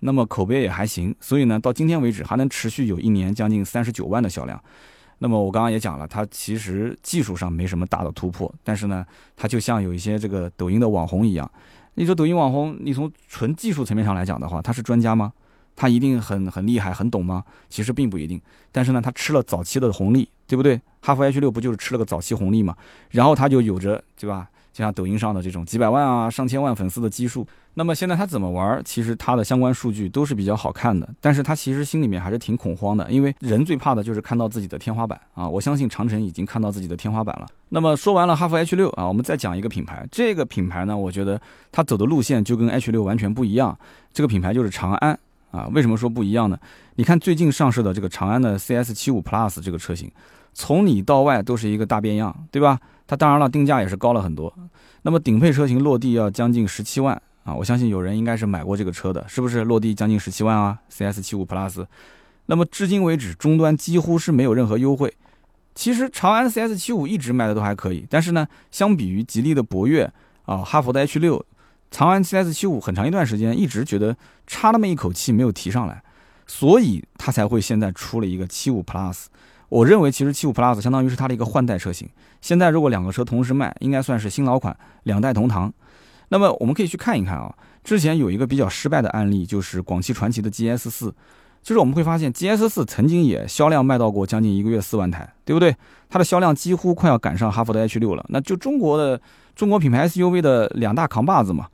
[0.00, 4.62] 那么口碑也还行，所以呢，到今天为止还能持续有一年将近三十九万的销量。
[5.18, 11.48] 那么我刚刚也讲了，它其实技术上没什么大的突破，但是呢，它就像有一些这个抖音的网红一样。
[11.94, 15.32] 你说抖音网红，你从纯技术层面上来讲的话，他是专家吗？
[15.76, 17.44] 他一定很很厉害、很懂吗？
[17.68, 18.40] 其实并不一定。
[18.72, 20.80] 但是呢，他吃了早期的红利，对不对？
[21.00, 22.76] 哈弗 H 六不就是吃了个早期红利嘛？
[23.10, 24.48] 然后他就有着，对吧？
[24.72, 28.80] 就像抖音上的这种几百万啊、上千万粉丝的基数，那么现在他怎么玩？
[28.84, 35.48] 其实他的相关数据都是比较好看的，但是他其实心里面还是挺恐慌的，因为人最怕的就是看到自己的天花板啊！
[35.48, 37.46] 我相信长城已经看到自己的天花板了。
[37.68, 43.78] 那么说完了哈弗 H 六啊，我们再讲一个品牌，这个品牌呢，我觉得它走的路线就跟 H 六完全不一样。
[44.12, 45.18] 这个品牌就是长安
[45.50, 46.58] 啊，为什么说不一样呢？
[46.96, 50.10] 你看最近上市的这个长安的 CS 七五 Plus 这个车型，
[50.52, 52.78] 从里到外都是一个大变样，对吧？
[53.06, 54.52] 它当然了，定价也是高了很多。
[55.02, 57.54] 那么顶配车型落地要将近十七万啊！
[57.54, 59.64] 我相信有人应该是买过这个车的，是不是？
[59.64, 61.84] 落地将近十七万啊！CS 七五 Plus。
[62.46, 65.12] 那么至今为止，终端几乎是没有任何优惠。
[65.74, 70.10] 其实长安 CS 七五一直卖的都还可以，但是呢，相比于吉利的博越
[70.44, 71.44] 啊、哈弗的 H 六，
[71.90, 76.02] 长安 CS 七五很长一段时间一直觉得差那么一口气没有提上来，
[76.46, 79.26] 所以它才会现在出了一个七五 Plus。
[79.72, 82.06] 我认为其实七五 Plus 相当于是它的一个换代车型。
[82.42, 85.72] 现在如果两个车同时卖，应该算是新老款两代同堂。
[86.28, 87.50] 那么我们可以去看一看啊，
[87.82, 91.14] 之前有一个比较失败的案例，就是广汽传祺的 GS 四。
[91.62, 95.74] 就是我们会发现 GS 四曾经也销量卖到过将近一个月四万台，对不对？
[96.10, 98.22] 它的销量几乎快要赶上哈弗的 H 六了。
[98.28, 99.18] 那就中国的
[99.56, 101.68] 中国品牌 SUV 的两大扛把子嘛。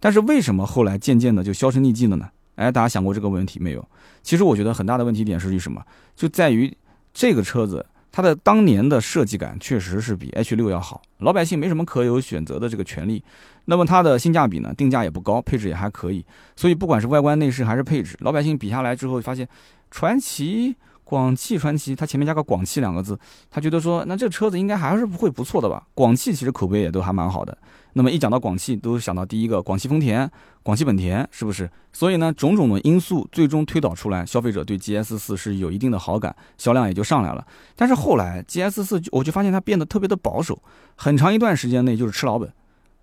[0.00, 2.28] 但是为什么后来渐渐的就销声匿迹了呢？
[2.56, 3.88] 哎，大家想过这个问题没有？
[4.24, 5.80] 其实我觉得很大的问题点是于什么？
[6.16, 6.76] 就在于。
[7.14, 13.24] 这个车子，它的当年的设计感确实是比 H 六要好，老百姓没什么可有选择的这个权利。
[13.64, 16.26] 那么它的性价比呢，定价也不高，配置也还可以。
[16.56, 19.48] 所以不管是外观内饰还是配置，老百姓比下来之后发现，
[19.90, 20.76] 传奇。
[21.14, 23.16] 广汽传祺，它前面加个“广汽”两个字，
[23.48, 25.86] 他觉得说，那这车子应该还是不会不错的吧？
[25.94, 27.56] 广汽其实口碑也都还蛮好的。
[27.92, 30.28] 那么一讲到广汽，都想到第一个广汽丰田、
[30.64, 31.70] 广汽本田，是不是？
[31.92, 37.46] 所以呢，种种的因素最终推导出来，消费者对 GS 四是有一定的好感，销量也就上来了。
[37.76, 40.60] 但是后来 GS 四，我就发现它变得特别的保守，
[40.96, 42.52] 很长一段时间内就是吃老本，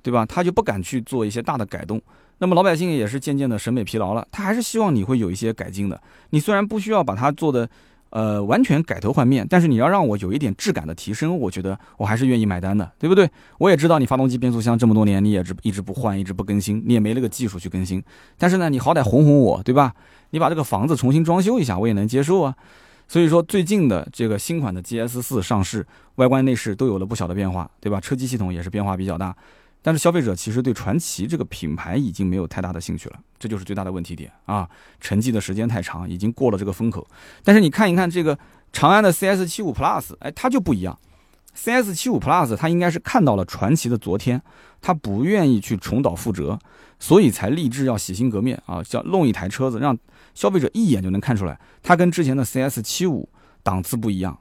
[0.03, 0.25] 对吧？
[0.25, 2.01] 他就不敢去做一些大的改动。
[2.39, 6.01] 那么老百姓也是渐渐的审美疲劳了，他还是希望你会有一些改进的。
[6.31, 7.69] 你虽然不需要把它做的。
[8.11, 13.29] 呃，完全改头换面，但是你要让我有一点质感的提升，我觉得我还是愿意买单的，对不对？
[13.57, 18.03] 我也知道你发动机、变速箱这么多年你也直一直不换，一直不更新，你也没那个技术去更新。
[18.37, 19.93] 但是呢，你好歹哄哄我，对吧？
[20.31, 22.55] 你把这个房子重新装修一下，我也能接受啊。
[23.07, 27.99] 所以说，最近的这个新款的 GS 四上市，外观内饰都有了不小的变化，对吧？
[27.99, 29.35] 车机系统也是变化比较大。
[29.81, 34.69] 但是消费者其实对传祺这个品牌已经没有太大的兴趣了，这就是最大的问题点啊！
[34.99, 37.07] 沉寂的时间太长，已经过了这个风口。
[37.43, 38.37] 但是你看一看这个
[38.71, 40.97] 长安的 CS 七五 Plus，哎，它就不一样。
[41.55, 44.41] CS 七五 Plus 它应该是看到了传奇的昨天，
[44.81, 46.59] 它不愿意去重蹈覆辙，
[46.99, 49.97] 所以才立志要洗心革面啊，叫弄一台车子让
[50.33, 53.27] 消费者一眼就能看出来，它跟之前的 CS 七五
[53.63, 54.39] 档次不一样。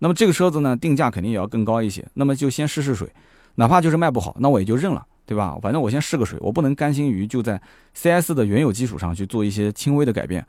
[0.00, 2.04] 那么这个车子呢，定价肯定也要更高一些。
[2.14, 3.08] 那么就先试试水。
[3.56, 5.58] 哪怕就是卖不好，那我也就认了，对吧？
[5.60, 7.60] 反正我先试个水，我不能甘心于就在
[7.94, 10.44] CS 的原有基础上去做一些轻微的改变。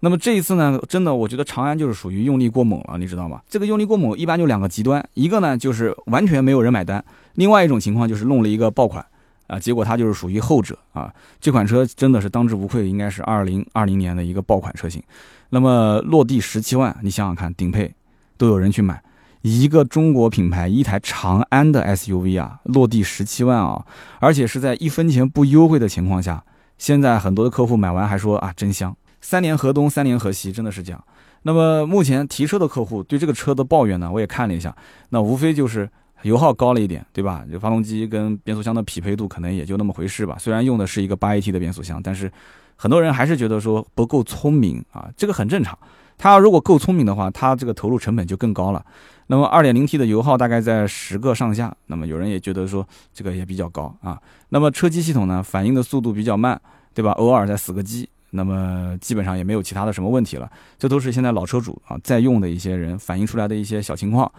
[0.00, 3.40] 那么这一次呢，真的我觉得长安就是属于用力过猛了，你知道吗？
[3.48, 7.02] 这个用力过猛一般就两个极端，一个呢就是完全没有人买单，
[7.34, 9.04] 另外一种情况就是弄了一个爆款
[9.46, 11.12] 啊，结果它就是属于后者啊。
[11.40, 15.02] 这款车真的是当之无愧，应该是二零二零年的一个爆款车型。
[15.48, 17.94] 那么落地十七万，你想想看，顶配
[18.36, 19.02] 都有人去买。
[19.44, 23.84] 一个中国品牌，一台长安的 SUV 啊，落地十七万啊，
[24.18, 26.42] 而且是在一分钱不优惠的情况下。
[26.78, 31.04] 现在很多的客户买完还说啊，真香，三年河东，三年河西，真的是这样。
[31.42, 34.74] 那么目前提车的客户对这个车的抱怨呢，我也看了一下，
[35.10, 35.86] 那无非就是
[36.22, 37.44] 油耗高了一点，对吧？
[37.52, 40.36] 就发动机跟变速箱的匹配度可能也就那么回事吧。
[40.40, 42.32] 虽然用的是一个八 AT 的变速箱，但是
[42.76, 45.78] 很多人还是觉得说不够聪明啊，这个很正常。
[46.16, 48.84] 他如果够聪明的话，他这个投入成本就更高了。
[49.26, 54.20] 那么 2.0T 的油耗大概在十个上下，那么有人也觉得说这个也比较高啊。
[54.50, 56.60] 那么车机系统呢，反应的速度比较慢，
[56.92, 57.12] 对吧？
[57.12, 60.50] 偶尔在死个机，那么基本上也没有其他的什么问题了。
[60.78, 64.30] 这都是现在老车主啊在用的一些人反映出来的一些小情况。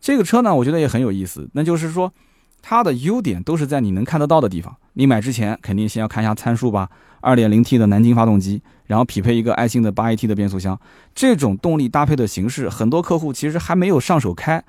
[0.00, 2.12] 这个车呢，我觉得也很有意思，那就是说
[2.60, 4.76] 它的优点都是在你能看得到的地方。
[4.94, 6.90] 你买之前肯定先要看一下参数吧。
[7.22, 8.60] 2.0T 的南京发动机，
[8.92, 10.78] 然后匹配一个爱信的八 AT 的变速箱，
[11.14, 14.62] 这种动力搭配的形式，很多客户其实还没有上手开，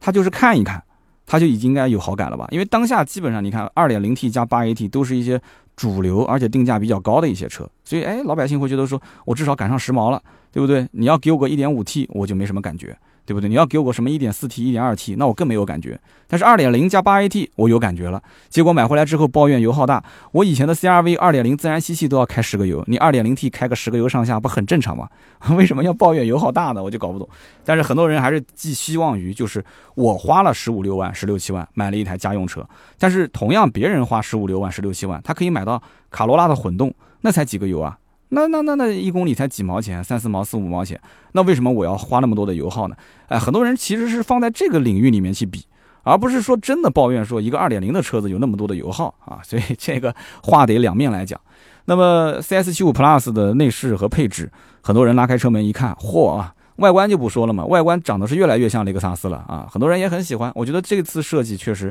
[0.00, 0.82] 他就是看一看，
[1.24, 2.48] 他就已经应该有好感了吧？
[2.50, 5.40] 因为当下基本上你看二点零 T 加八 AT 都是一些
[5.76, 10.88] 主流而且定价比较高的一些车，所以哎，老百姓会觉得说我至少赶上时髦了，对不对？
[10.90, 12.98] 你要给我个一点五 T 我就没什么感觉。
[13.28, 13.46] 对不对？
[13.46, 16.00] 你要给我什么一点四 T、一点二 T，那我更没有感觉。
[16.26, 18.22] 但是二点零加八 AT，我有感觉了。
[18.48, 20.02] 结果买回来之后抱怨油耗大。
[20.32, 25.06] 我以前的 CRV 二点零自然吸气都要开十个油，你二点零 T 开个十个油上下不很正常吗？
[25.58, 26.82] 为什么要抱怨油耗大呢？
[26.82, 27.28] 我就搞不懂。
[27.66, 29.62] 但是很多人还是寄希望于，就是
[29.94, 32.66] 我花了十五六万、十六七万买了一台家用车，
[32.98, 37.98] 但是同样别人花十五六万、十六七万，他可以买到卡罗拉的混动，那才几个油啊？
[38.30, 41.00] 那那那那一公里才几毛钱，三四毛四五毛钱，
[41.32, 42.96] 那为什么我要花那么多的油耗呢？
[43.28, 45.64] 哎，很多人其实是放在这个领域里面去比，
[46.02, 49.40] 而不是说真的抱怨说一个二点零的车子有那么多的油耗啊。
[49.42, 51.40] 所以 这个话得两面来讲。
[51.86, 60.52] 那么 CS 七五 Plus 的内饰和配置，很多人拉开车门一看，嚯啊，外观就不说了嘛，外观长得是越来越像雷克萨斯了啊，很多人也很喜欢。
[60.54, 61.90] 我觉得这次设计确实，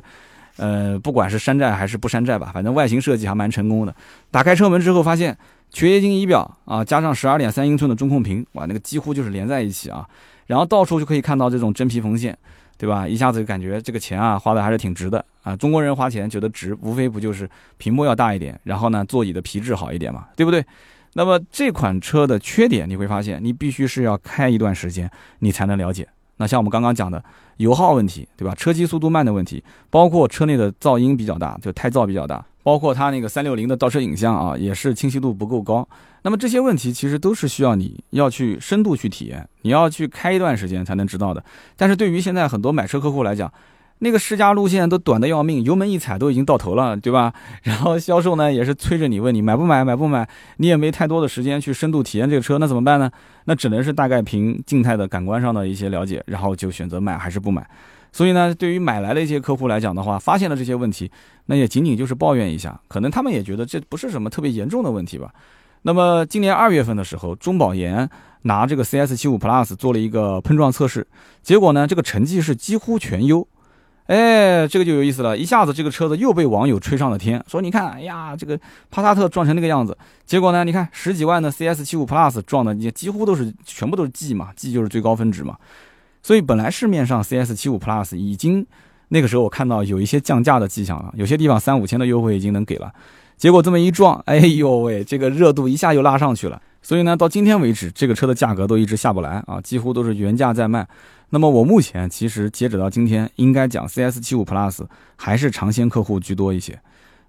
[0.57, 3.95] 呃，不管是山寨还是不山寨吧，反正外形设计还蛮成功的。
[4.29, 5.35] 打开车门之后发现。
[5.71, 10.07] 全液晶仪表啊，加上十二点三英寸的中控屏，哇，那个几乎就是连在一起啊。
[10.45, 12.37] 然后到处就可以看到这种真皮缝线，
[12.77, 13.07] 对吧？
[13.07, 15.55] 一下子就感觉这个钱啊花的还是挺值的啊。
[15.55, 20.65] 中国人花钱觉得值，无非不就是屏幕要大一点，然后呢座椅的皮质好一点嘛，对不对？
[21.13, 26.07] 那么这款车的缺点，你会发现你必须是要开一段时间，你才能了解。
[26.37, 27.23] 那像我们刚刚讲的
[27.57, 28.53] 油耗问题，对吧？
[28.55, 32.43] 车机速度慢的问题，包括车内的噪音比较大，就胎噪比较大。
[32.63, 35.87] 包括它那个三六零的倒车影像啊，也是清晰度不够高。
[36.23, 41.41] 那么这些问题其实都是需要你要去深度去体验，你要去开一段时间才能知道的。
[41.77, 43.49] 但是对于现在很多买车客户来讲，
[43.99, 47.33] 那个试驾路线都短的要命，油门一踩都已经到头了，对吧？
[47.63, 53.09] 然后销售呢也是催着你问你买不买，买不买，你也没太多的时间去深度体验这个车，那怎么办呢？
[53.45, 57.67] 那只能是大概凭静态的感官上的一些了解，然后就选择买还是不买。
[58.11, 61.11] 所以呢，对于买来的一些客户来讲的话，发现了这些问题，
[61.47, 65.33] 那也仅仅就是抱怨一下，可能他们也觉得这不是什么特别严重的问题吧。
[65.81, 68.09] 那么今年二月份的时候，中保研
[68.43, 71.05] 拿这个 CS 七五 Plus 做了一个碰撞测试，
[71.41, 73.47] 结果呢，这个成绩是几乎全优。
[74.07, 78.57] 哎，这个就有意思了，一下子这个车子又被网友吹上了天，说你看，哎呀，这个
[78.89, 85.57] 帕萨特撞成那个样子，结果呢，你看十几万的 CS 七五 Plus 撞的也几乎都是全部都是 G 嘛，G 就是最高分值嘛。
[86.23, 88.65] 所以本来市面上 CS 七五 Plus 已经
[89.09, 92.89] 那个时候我看到有一些降价的迹象了，有些地方三五千的优惠已经能给了，
[93.35, 96.61] 结果这么一撞，哎呦喂，这个热度一下又拉上去了。
[96.81, 100.87] 所以呢，到今天为止，这个车的价格都一直下不来啊，几乎都是原价在卖。
[101.29, 104.85] 那么我目前其实截止到今天，应该讲 CS 七五 Plus
[105.15, 106.79] 还是尝鲜客户居多一些。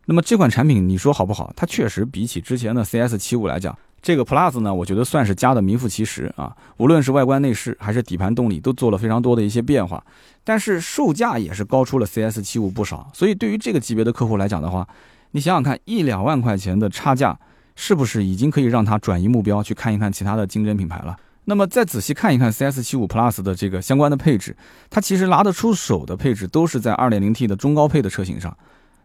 [0.06, 1.52] 那么这款产品你说好不好？
[1.56, 6.56] 它确实比起之前的 CS 七五来讲，这个 Plus 呢，我觉得算是加的名副其实啊。
[6.76, 10.02] 无论是外观内饰还是底盘动力，都做了非常多的一些变化。
[10.44, 13.10] 但是售价也是高出了 CS 七五不少。
[13.12, 14.86] 所以对于这个级别的客户来讲的话，
[15.32, 17.38] 你想想看，一两万块钱的差价。
[17.80, 21.16] 是不是已经可以让他转移目标去看一看其他的竞争品牌了？
[21.48, 24.54] 那么再仔细看一看 CS 七五 Plus 的这个相关的配置，
[24.90, 28.54] 它其实拿得出手的配置都是在 2.0T 的中高配的车型上。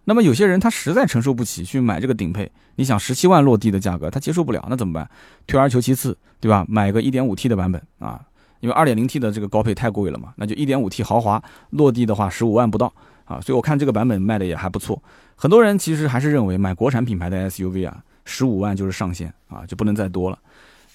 [0.03, 5.09] 那么有些人他实在承受不起去买这个顶配，你想十七万落地的价格他接受不了，那怎么办？
[5.47, 6.65] 退而求其次，对吧？
[6.67, 8.19] 买个 1.5T 的版本啊，
[8.59, 15.01] 因为 2.0T 的这个高配太贵了嘛，那就 1.5T 豪华落地的话十五万不到啊，所以我看这个版本卖的也还不错。
[15.37, 18.03] 很多人其实还是认为买国产品牌的 SUV 啊。
[18.25, 20.39] 十五万就是上限啊，就不能再多了。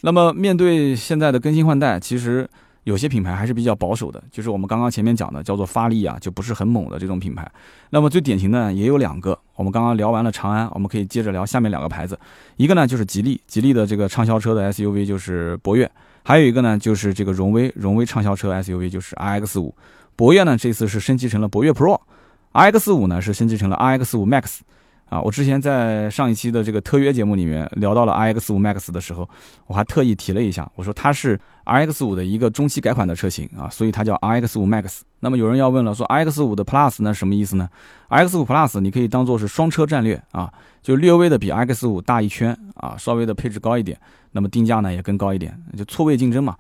[0.03, 2.49] 那么面对现在的更新换代，其实
[2.85, 7.51] 有些品牌还是比较保守的，就是我们刚刚前面讲的叫做发力啊，就不是很猛的这种品牌。
[7.91, 12.19] 那么最典型的也有两个，我们刚刚聊完了长安，我们可以接着聊下面两个牌子。
[12.57, 15.85] 一个呢就是吉利，吉利的这个畅销车的 SUV 就是博越；
[16.23, 19.75] 还有一个呢就是这个荣威，荣威畅销车 SUV 就是 RX 五。
[20.15, 24.61] 博越呢这次是升级成了博越 Pro，RX 五呢是升级成了 RX 五 Max。
[25.09, 29.29] 啊，我之前在上一期的这个特约节目里面聊到了 iX 五 Max 的时候，
[29.67, 35.01] 我还特意提了一下，我说它是 RX 五的一个中期改款的车型啊，所以它叫 RX 五 Max。
[35.21, 37.69] 那么有人要问了，说 RX 五的 Plus 那什么意思呢
[38.11, 43.99] ？RX 五 Plus 你可以当做是双车战略啊，就略微的比 RX 五大一圈啊，稍微的配置高一点，
[44.33, 46.55] 那么定价呢也更高一点，就错位竞争嘛。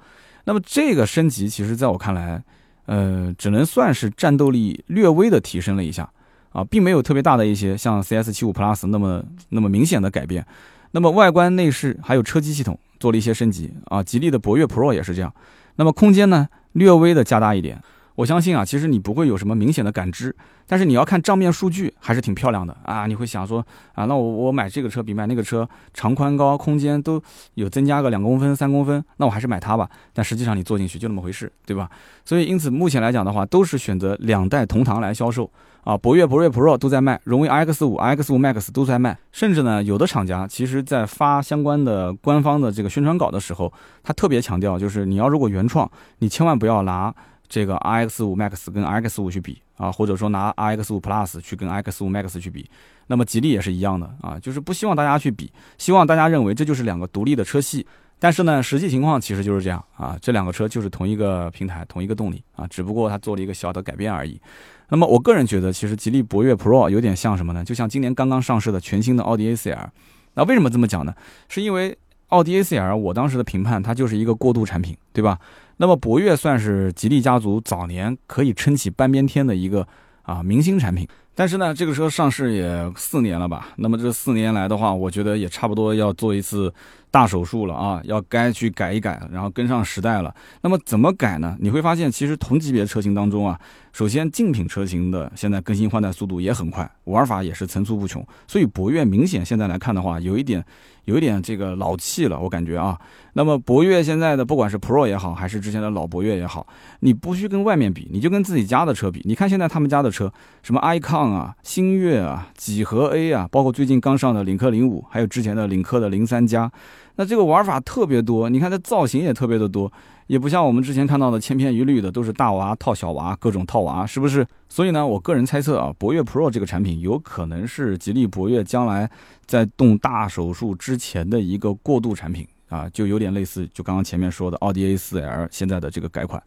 [0.45, 2.43] 那么这个升级其实在我看来，
[2.87, 6.11] 呃，只能算是战斗力略微的提升了一下。
[6.51, 10.45] 啊，并没有特别大的一些像 CS 七五 Plus 那么那么明显的改变，
[10.93, 15.33] 那么外观内饰还有车机系统做了一些升级啊，吉利的博越 Pro 也是这样，
[15.77, 17.81] 那么空间呢略微的加大一点。
[18.17, 20.35] 我相信啊，其实你不会有什么明显的感知，
[20.67, 23.07] 但是你要看账面数据还是挺漂亮的啊。
[23.07, 27.23] 你会想说啊，那我我买这个车比买那个车长宽高空间都
[27.55, 29.89] 有增加个两公分三公分，那我还是买它吧。
[30.13, 31.89] 但实际上你坐进去就那么回事，对吧？
[32.25, 35.49] 所以因此目前来讲的话，都是选择两代同堂来销售
[35.89, 35.97] 啊。
[35.97, 43.73] 博越、博越 Pro 都在卖，荣威 RX 五、RX 五 Max 都在卖，甚至呢，有的厂家其实在发相关的官方的这个宣传稿的时候，
[44.03, 47.15] 他特别强调，就是你要如果原创，你千万不要拿。
[47.51, 52.69] 这个 RX 五 Max 跟 RX 五去比啊，或者说拿 RX 五 Plus 去跟 RX 五 Max 去比，
[53.07, 57.87] 那么吉利也是一样的啊，就是不希望大家去比，希望大家认为这就是两个独立的车系。
[58.19, 64.41] 但是呢，实际情况其实就是这样啊，这两个车就是同一个平台、同一个动力啊，只不过它做了一个小的改变而已。
[64.89, 67.65] 那么我个人觉得，其实吉利博越 Pro 有点像什么呢？
[67.65, 69.89] 就像今年刚刚上市的全新的奥迪 A4L。
[70.35, 71.15] 那为什么这么讲呢？
[71.49, 71.97] 是因为
[72.29, 75.39] 奥迪 A4L 我当时的评判，它就是一个过渡产品，对吧？
[75.77, 79.87] 那么博越算是吉利家族早年可以撑起半边天的一个
[80.23, 81.07] 啊明星产品，
[81.39, 83.69] 但是呢，这个车上市也四年了吧？
[83.77, 86.75] 那么这四年来的话，我觉得也差不多要做一次
[87.13, 90.35] 大手术了啊，要该去改一改，然后跟上时代了。
[90.63, 91.57] 那么怎么改呢？
[91.61, 93.57] 你会发现，其实同级别车型当中啊，
[93.93, 100.65] 首先竞品车型的现在更新换代速度也很快，玩法也是层出不穷，所以博越明显现在来看的话，有一点。
[101.05, 102.95] 有一点这个老气了，我感觉啊。
[103.33, 106.67] 那么博越现在的不管是 Pro 也好，还是之前的老博越也好，
[107.01, 109.23] 你不去跟外面比，你就跟自己家的车比。
[109.25, 110.31] 你看现在他们家的车，
[110.63, 116.71] 什么 icon 啊、星越啊、几何 A 啊，包括最近刚上的领克零五，还有之前的领克的零三加，
[117.17, 118.49] 那这个玩法特别多。
[118.49, 119.93] 你看它造型也特别的多。
[120.29, 124.47] 也不像我们之前看到的千篇一律的都是大娃套小娃，各种套娃，是不是？
[124.69, 129.11] 所以呢，我个人猜测啊，博越 Pro 这个产品有可能是吉利博越将来
[129.47, 136.43] 在动大手术之前的一个过渡产品啊，就有点类似就刚刚前面说的奥迪 A4L 现在的这个改款。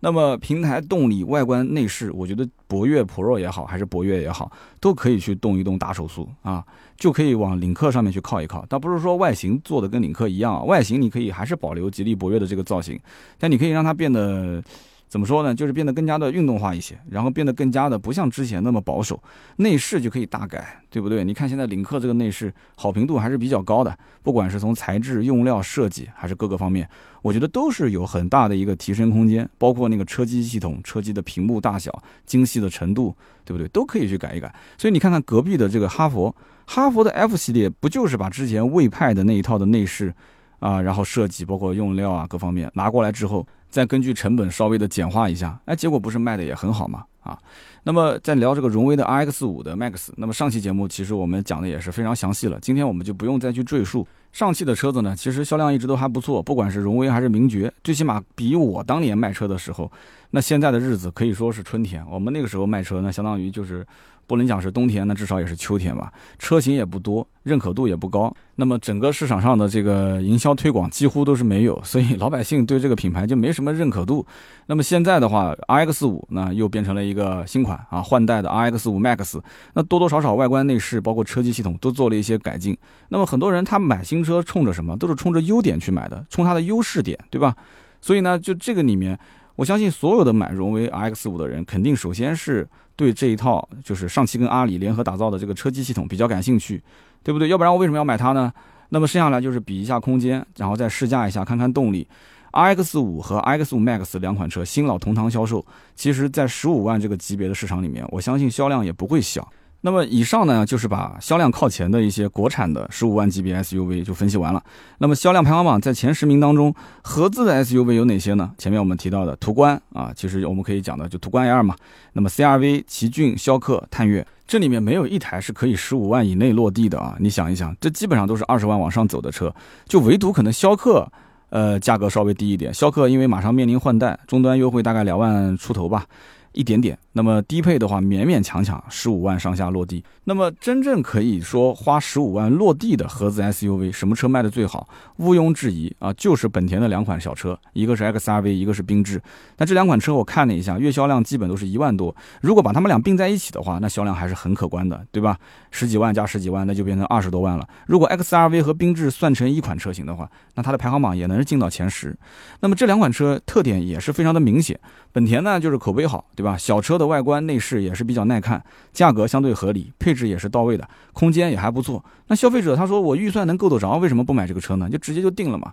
[0.00, 6.64] 那么平台动力、外观内饰，我觉得博越 Pro 也好，还是博越也好，都可以去动一动大手速啊，
[6.96, 8.64] 就可以往领克上面去靠一靠。
[8.66, 12.98] 倒不是说外形做的跟领克一样，外形你可以还是保留吉利博越的这个造型，
[13.38, 14.62] 但你可以让它变得。
[15.10, 15.52] 怎么说呢？
[15.52, 19.20] 就是变得更加的运动化一些，然后变得更加的不像之前那么保守，
[19.56, 21.24] 内饰就可以大改，对不对？
[21.24, 26.88] 你看现在领克这个内饰好评度还是比较高的，不管是从材质、用料、设计还是各个方面，
[27.22, 29.46] 我觉得都是有很大的一个提升空间。
[29.58, 31.92] 包括那个车机系统、车机的屏幕大小、
[32.24, 33.12] 精细的程度，
[33.44, 33.66] 对不对？
[33.70, 34.54] 都可以去改一改。
[34.78, 36.32] 所以你看看隔壁的这个哈佛，
[36.66, 40.14] 哈佛的 F 系列不就是把之前魏派的那一套的内饰
[40.60, 43.44] 啊，然后设计包括用料啊各方面拿过来之后。
[43.70, 47.04] 再根据成本稍微的简化一下，哎，结果不是卖的也很好吗？
[47.22, 47.38] 啊，
[47.82, 54.06] 那么在聊这个荣威的 RX 五的 Max，那么上期节目其实我们讲的也是非常详细了，今天我们就不用再去赘述。
[54.32, 59.90] 上汽的车子呢，其实销量一直都还不错，不管是荣威还是名爵，最起码比我当年卖车的时候，
[60.30, 62.04] 那现在的日子可以说是春天。
[62.10, 63.86] 我们那个时候卖车，那相当于就是。
[64.30, 66.12] 不能讲是冬天，那至少也是秋天吧。
[66.38, 68.32] 车型也不多，认可度也不高。
[68.54, 74.24] 那么整个市场上的这个营销推广几乎都是没有，所以老百姓对这个品牌就没什么认可度。
[74.66, 79.40] 那么现在的话，RX 五那又变成了一个新款啊，换代的 RX 五 Max，
[79.74, 82.78] 那多多少少外观内饰包括车机系统都做了一些改进。
[83.08, 84.96] 那么很多人他买新车冲着什么？
[84.96, 87.56] 都是冲着优点去买的，冲它的优势点，对吧？
[88.00, 89.18] 所以呢，就这个里面，
[89.56, 92.68] 我相信所有的买荣威 RX 五的人，肯定首先是。
[93.00, 96.82] 对这一套就是上汽跟阿里联合打造的这个车机系统比较感兴趣，
[97.22, 97.48] 对不对？
[97.48, 98.52] 要不然我为什么要买它呢？
[98.90, 102.06] 那么剩下来就是比一下空间，然后再试驾一下，看看动力。
[102.52, 105.64] iX 五和 iX 五 Max 两款车新老同堂销售，
[105.96, 109.50] 其实在十五万这个级别的市场里面，我相信销量也不会小。
[109.82, 114.62] 那么以上呢，就是把销量靠前的一些国产的十五万级别 SUV 就分析完了。
[114.98, 118.50] 那么销量排行榜在前十名当中，合资的 SUV 有哪些呢？
[118.58, 121.74] 前面我们提到的途观啊，其实我们可以讲的就途观 L 嘛。
[122.12, 127.16] 那么 CRV、奇骏、逍客、探岳，这里面没有一台是可以十五万以内落地的啊！
[127.18, 129.54] 你想一想，这基本上都是二十万往上走的车，
[129.86, 131.10] 就唯独可能逍客，
[131.48, 132.74] 呃，价格稍微低一点。
[132.74, 136.04] 逍客因为马上面临换代，终端优惠大概两万出头吧。
[136.52, 140.02] 一点点，那么低配的话勉勉强强十五万上下落地。
[140.24, 144.88] 那么真正可以说花十五万落地的合资 SUV，什么车卖的最好？
[145.16, 149.20] 毋庸置疑啊，就是本田的两款小车，一个是 XRV，一个是缤智。
[149.58, 152.14] 那这两款车我看了一下，月销量基本都是一万多。
[152.40, 155.38] 如果把它们俩并在一起的话，那销量还是很可观的，对吧？
[155.70, 157.66] 十几万加十几万，那就变成二十多万了。
[157.86, 162.16] 如果 XRV 和缤智算成一款车型的话，那它的排行榜也能进到前十。
[162.60, 164.78] 那么这两款车特点也是非常的明显。
[165.12, 166.56] 本田呢，就是口碑好，对吧？
[166.56, 168.62] 小车的外观内饰也是比较耐看，
[168.94, 172.02] 价格相对合理，配置也是到位的，空间也还不错。
[172.28, 174.88] 那消费者他说我预算能够得着，为什么不买这个车呢？
[174.88, 175.70] 就直接就定了嘛。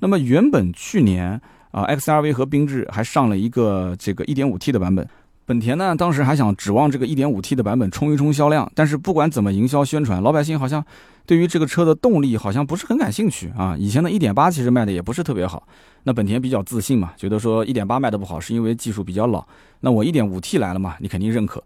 [0.00, 1.40] 那么原本去年
[1.70, 5.08] 啊，XRV 和缤智还上了一个这个 1.5T 的版本。
[5.46, 10.84] 本田呢，当时还想指望这个 1.5T 的版本冲一冲销量，但是不管怎么营销宣传，老百姓好像
[11.28, 13.76] 对于这个车的动力好像不是很感兴趣啊。
[13.78, 15.68] 以前的一点八其实卖的也不是特别好，
[16.04, 19.46] 那本田比较自信嘛，觉得说一点八卖的不好是因为技术比较老，
[19.80, 21.62] 那我一点五 T 来了嘛，你肯定认可。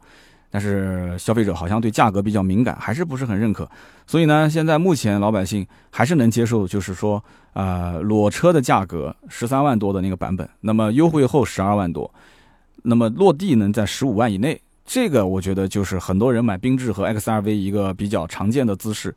[0.50, 3.70] 但是消费者好像对价格比较敏感，还是不是很认可。
[4.04, 12.12] 所以呢，现在目前老百姓还是能接受，就是说，呃，裸车的价格十三万多的那个版本，那么优惠后十二万多。
[12.82, 19.14] 那么落地能在十五万以内，这个我觉得就是很多人买缤智和 XRV 一个比较常见的姿势。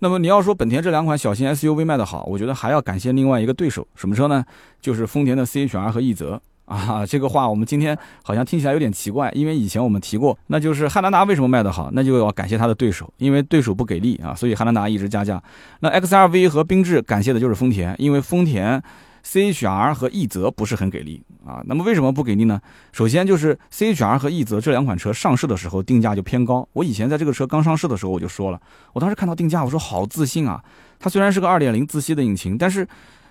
[0.00, 4.44] 那么你要说本田这两款小型 SUV 卖得好，我觉得还要感谢另外一个对手，什么车呢？
[4.80, 7.04] 就是丰田的 CHR 和奕泽啊。
[7.04, 15.42] 这个话我们今天好像听起来有点奇怪，因为以前我们提过，那就是汉兰达为什么卖得好，那就要感谢它的对手，因为对手不给力啊，所以汉兰达一直加价。
[15.80, 18.82] 那 XRV 和缤智感谢的就是丰田，因为丰田。
[19.24, 22.60] CHR 和奕泽不是很给力啊，那么为什么不给力呢？
[22.92, 26.66] 首先就是 CHR 和奕泽这两款车上市的时候定价就偏高。
[26.72, 28.60] 我以前在这个车刚上市的时候我就说了，
[28.92, 30.62] 我当时看到定价，我说好自信啊。
[30.98, 32.86] 它虽然是个2.0自吸的引擎，但是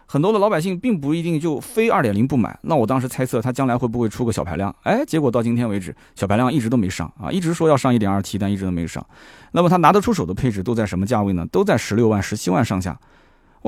[0.06, 2.58] 很多的老百姓并不一定就非2.0不买。
[2.62, 4.74] 那我当时猜测它将来会不会出个小排量？
[4.84, 9.06] 哎，结果到今天为止，小排量一直都没上啊，一直说要上 1.2T，但一直都没上。
[9.52, 11.46] 那么它拿得出手的配置都在什么价位呢？
[11.52, 12.98] 都在16万、17万上下。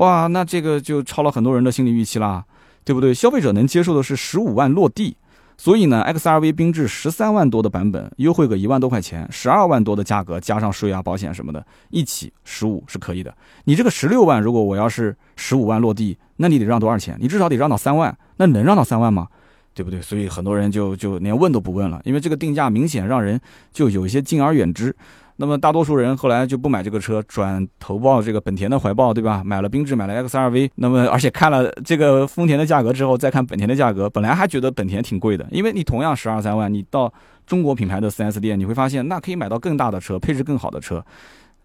[0.00, 2.42] 哇，那这个就超了很多人的心理预期啦，
[2.84, 3.12] 对不对？
[3.12, 5.14] 消费者能接受的是十五万落地，
[5.58, 13.36] 所以呢，XRV 缤智十三万多的版本优惠个一万多块钱，十二万多的价格加上税啊、保险什么的，一起十五是可以的。
[13.64, 17.14] 你这个十六万，如果我要是十五万落地，那你得让多少钱？
[17.20, 19.28] 你至少得让到三万，那能让到三万吗？
[19.74, 20.00] 对不对？
[20.00, 23.38] 所以很多人就就连问都不问了，因为这个定价明显让人
[23.70, 24.96] 就有一些敬而远之。
[25.40, 29.42] 那么大多数人后来就不买这个车，转投抱这个本田的怀抱，对吧？
[29.42, 30.70] 买了缤智，买了 XRV。
[30.74, 37.10] 那么而且看了这个丰田的价格之后，再看本田的价格，本来还觉得本田挺贵的，因为你同样十二三万，你到
[37.46, 41.02] 中国品牌的 4S 店，你会发现那可以买到更大的车，配置更好的车。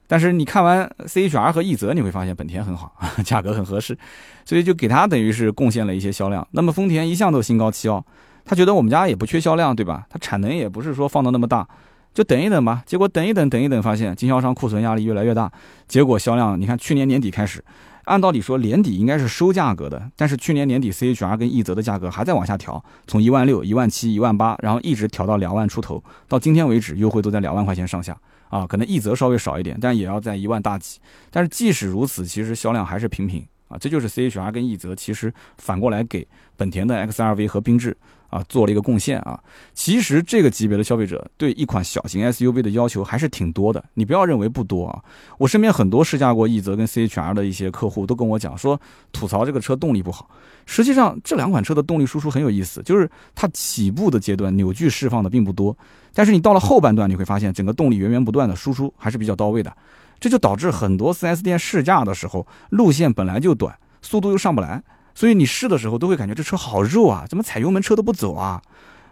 [0.07, 2.93] 但是你看完 CHR 和奕泽，你会发现本田很好，
[3.26, 3.97] 价格很合适，
[4.45, 6.47] 所以就给他等于是贡献了一些销量。
[6.51, 8.05] 那么丰田一向都心高气傲，
[8.45, 10.05] 他觉得我们家也不缺销量，对吧？
[10.09, 11.67] 它产能也不是说放的那么大。
[12.16, 15.51] 就等一等吧，结果等一等，等一等，发现经销商库存压力越来越大，
[15.86, 17.61] 结果销量，你看去年年底开始，
[18.05, 30.99] 按道理说年底应该是收价格的，但是去年年底 CHR 跟奕泽的价格还在往下调，从一万六、一万七、一万八，然后一直调到两万出头，到今天为止优惠都在两万块钱上下啊，可能奕泽稍微少一点，但也要在一万大几，
[31.30, 37.97] 但是即使如此，其实销量还是平平啊，这就是 CHR 跟奕泽其实反过来给本田的 XRV 和缤智。
[38.36, 39.39] 啊做了一个贡献啊。
[39.73, 45.01] 其实这个级别的消费者对一款小型 SUV 的要求还是挺多的，你不要认为不多啊。
[45.38, 48.79] 我身边很多试驾过奕泽跟 CHR 的一些客户都跟我讲说，
[49.11, 50.29] 吐槽这个车动力不好。
[50.65, 55.77] 实际上这两款车的动力输出很有意思，就是它起步的阶段扭矩释放的并不多，
[56.13, 59.71] 但是你到了后半段你会发现整个动力源源不断的输出还是比较到位的。
[60.19, 64.81] 这就导致很多 4S 店试驾的时候路线本来就短，速度又上不来，
[65.16, 68.61] 所以你试的时候都会感觉这车好肉啊，怎么踩油门车都不走啊？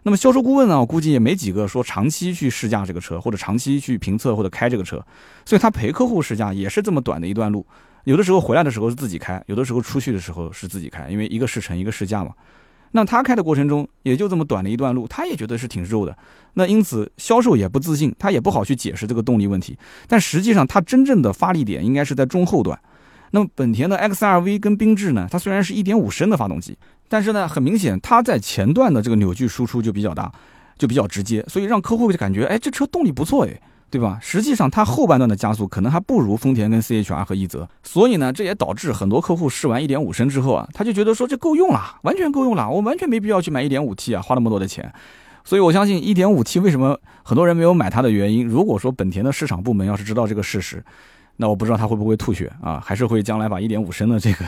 [0.03, 5.01] 那么销售顾问呢，我估计也没几个说长期去试驾这个车，或者长期去评测或者开这个车，
[5.45, 7.65] 所以他陪客户试驾也是这么短的一段路，
[8.03, 12.31] 有的时候回来的时候是自己开，有的时候出去的时候是自己开，因为一个试乘一个试驾嘛。
[12.91, 16.15] 那他开的过程中也就这么短的一段路，他也觉得是挺肉的。
[16.55, 19.77] 那因此销售也不自信，他也不好去解释这个动力问题。
[20.07, 22.77] 但实际上，他真正的发力点应该是在中后段。
[23.33, 26.77] 那么本田的 XRV 跟缤智呢，它虽然是一点五升的发动机，
[27.09, 30.31] 但是呢，很明显它在前段的这个扭矩输出就比较大，
[30.77, 33.59] 就比较直接，所以让客户就感觉，哎，这车动力不错，哎。
[33.93, 34.17] 对吧？
[34.19, 44.91] 实际上，它后半段的加速可能还不如丰田跟 CHR 和奕泽，所以呢，这也导致很多客户试完1.5升之后啊，他就觉得说这够用了，完全够用了，我完全没必要去买 1.5T 啊，花那么多的钱。
[45.43, 48.47] 所以我相信 1.5T 为什么很多人没有买它的原因。
[48.47, 50.83] 如果说本田的市场部门要是知道这个事实，
[51.35, 54.45] 那我不知道他会不会吐血啊，还是会将来把1.5升的这个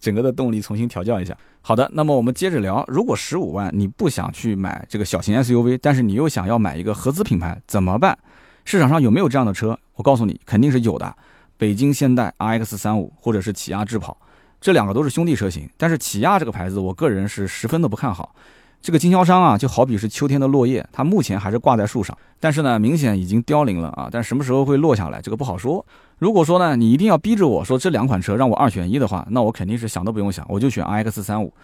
[0.00, 1.36] 整个的动力重新调教一下。
[1.60, 8.18] 好的，那么我们接着聊，如果15万你不想去买这个小型 SUV，但是你又想要买一个合资品牌，怎么办？
[8.64, 9.78] 市场上有没有这样的车？
[9.94, 11.14] 我告诉你，肯定是有的。
[11.56, 14.16] 北京现代 RX 三五或者是起亚智跑，
[14.60, 15.68] 这两个都是兄弟车型。
[15.76, 18.34] 但是起亚这个牌子，我个人是十分的不看好。
[18.82, 24.08] 这个经销商啊，就好比是秋天的落叶，它目前还是挂在树上，但是呢，明显已经凋零了啊。
[24.10, 25.86] 但什么时候会落下来，这个不好说。
[26.18, 31.54] 如果说呢，你一定要逼着我说这两款车让我二选一的话，那我肯定是想都不用想，我就选 RX 三五。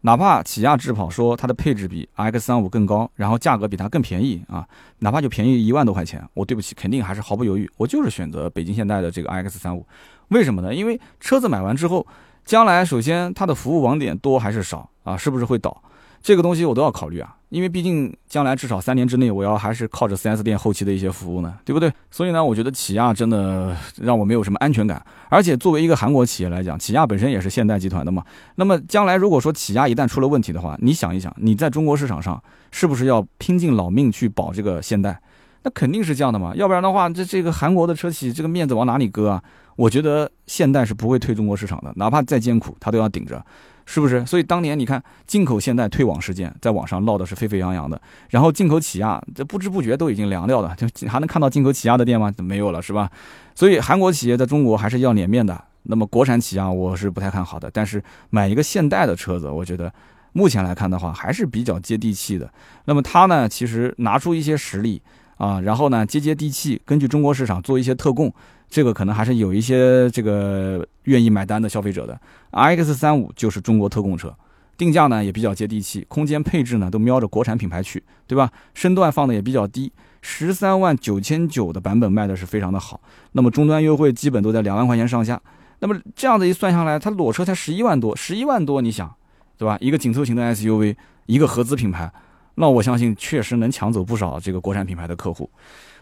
[0.00, 4.66] 哪怕起亚智跑说它的配置比 X 三五更高，然后价格比它更便宜啊，
[4.98, 9.86] 哪怕就便宜一万多块钱，我对不起，肯定还是毫不犹豫，我就是选择北京现代的这个 X 三五。
[10.28, 10.74] 为什么呢？
[10.74, 12.06] 因为车子买完之后，
[12.44, 15.16] 将来首先它的服务网点多还是少啊？
[15.16, 15.82] 是不是会倒？
[16.24, 21.92] 这个东西我都要考虑啊，因为毕竟将来至少三年之内，我要还是靠着 4S 店后期的一些服务呢，对不对？
[22.10, 25.04] 所以呢，我觉得起亚真的让我没有什么安全感。
[25.28, 28.24] 而且作为一个韩国企业来讲，起亚本身也是现代集团的嘛。
[28.54, 35.20] 那么将来如果说起亚一旦出了问题的话，你想一想，你在中国市场上是不是要拼尽老命去保这个现代？
[35.62, 39.42] 那肯定是这样的嘛，要不然的话，这这个韩国的车企这个面子往哪里搁啊？
[39.76, 43.44] 我觉得现代是不会退中国市场的，哪怕再艰苦，他都要顶着。
[43.86, 44.24] 是不是？
[44.24, 48.00] 所以当年你看进口现代退网事件，在网上闹的是沸沸扬扬的。
[48.30, 52.32] 然后进口起亚，这不知不觉都已经凉掉了，就还能看到进口起亚的店吗？
[52.38, 53.10] 没有了，是吧？
[53.54, 55.62] 所以韩国企业在中国还是要脸面的。
[55.84, 57.70] 那么国产起亚我是不太看好的。
[57.70, 59.92] 但是买一个现代的车子，我觉得
[60.32, 62.50] 目前来看的话还是比较接地气的。
[62.86, 65.00] 那么它呢，其实拿出一些实力
[65.36, 68.32] 啊，然后呢接接地气，根据中国市场做一些特供。
[68.70, 72.18] 这个可能还是有一些这个愿意买单的消费者的
[72.50, 74.34] ，X 三五就是中国特供车，
[74.76, 78.50] 定价呢也比较接地气，空间配置呢都瞄着国产品牌去，对吧？
[78.72, 83.00] 身段放的也比较低，十三万九千九的版本卖的是非常的好，
[83.32, 85.40] 那么终端优惠基本都在两万块钱上下，
[85.78, 89.14] 那么这样子一算下来，它裸车才十一万多，十一万多，你想，
[89.56, 89.78] 对吧？
[89.80, 92.10] 一个紧凑型的 SUV，一个合资品牌，
[92.54, 95.48] 那我相信确实能抢走不少这个国产品牌的客户。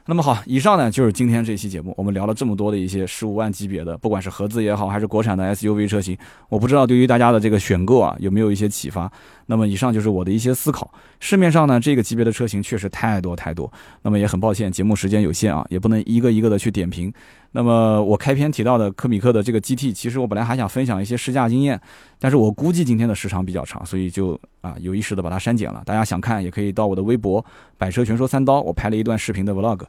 [0.05, 9.11] 那么好，以上呢就是今天这期节目，我们聊了这么多的一些十五万级别的，不管是合资也好，还是国产的 SUV 车型，我不知道对于大家的这个选购啊有没有一些启发。
[9.47, 10.93] 那么以上就是我的一些思考。
[11.21, 13.71] 市面上呢这个级别的车型确实太多太多，
[14.03, 17.13] 那么也很抱歉，节目时间有限啊，也不能一个一个的去点评。
[17.55, 21.79] 那么我开篇提到的科米克的这个 GT，其实我本来还想分享一些试驾经验，
[22.19, 25.83] 但是我估计今天的时长比较长，所以就啊有意识的把它删减了。
[25.85, 27.45] 大家想看也可以到我的微博
[27.77, 29.83] “百车全说三刀”，我拍了一段视频的 vlog。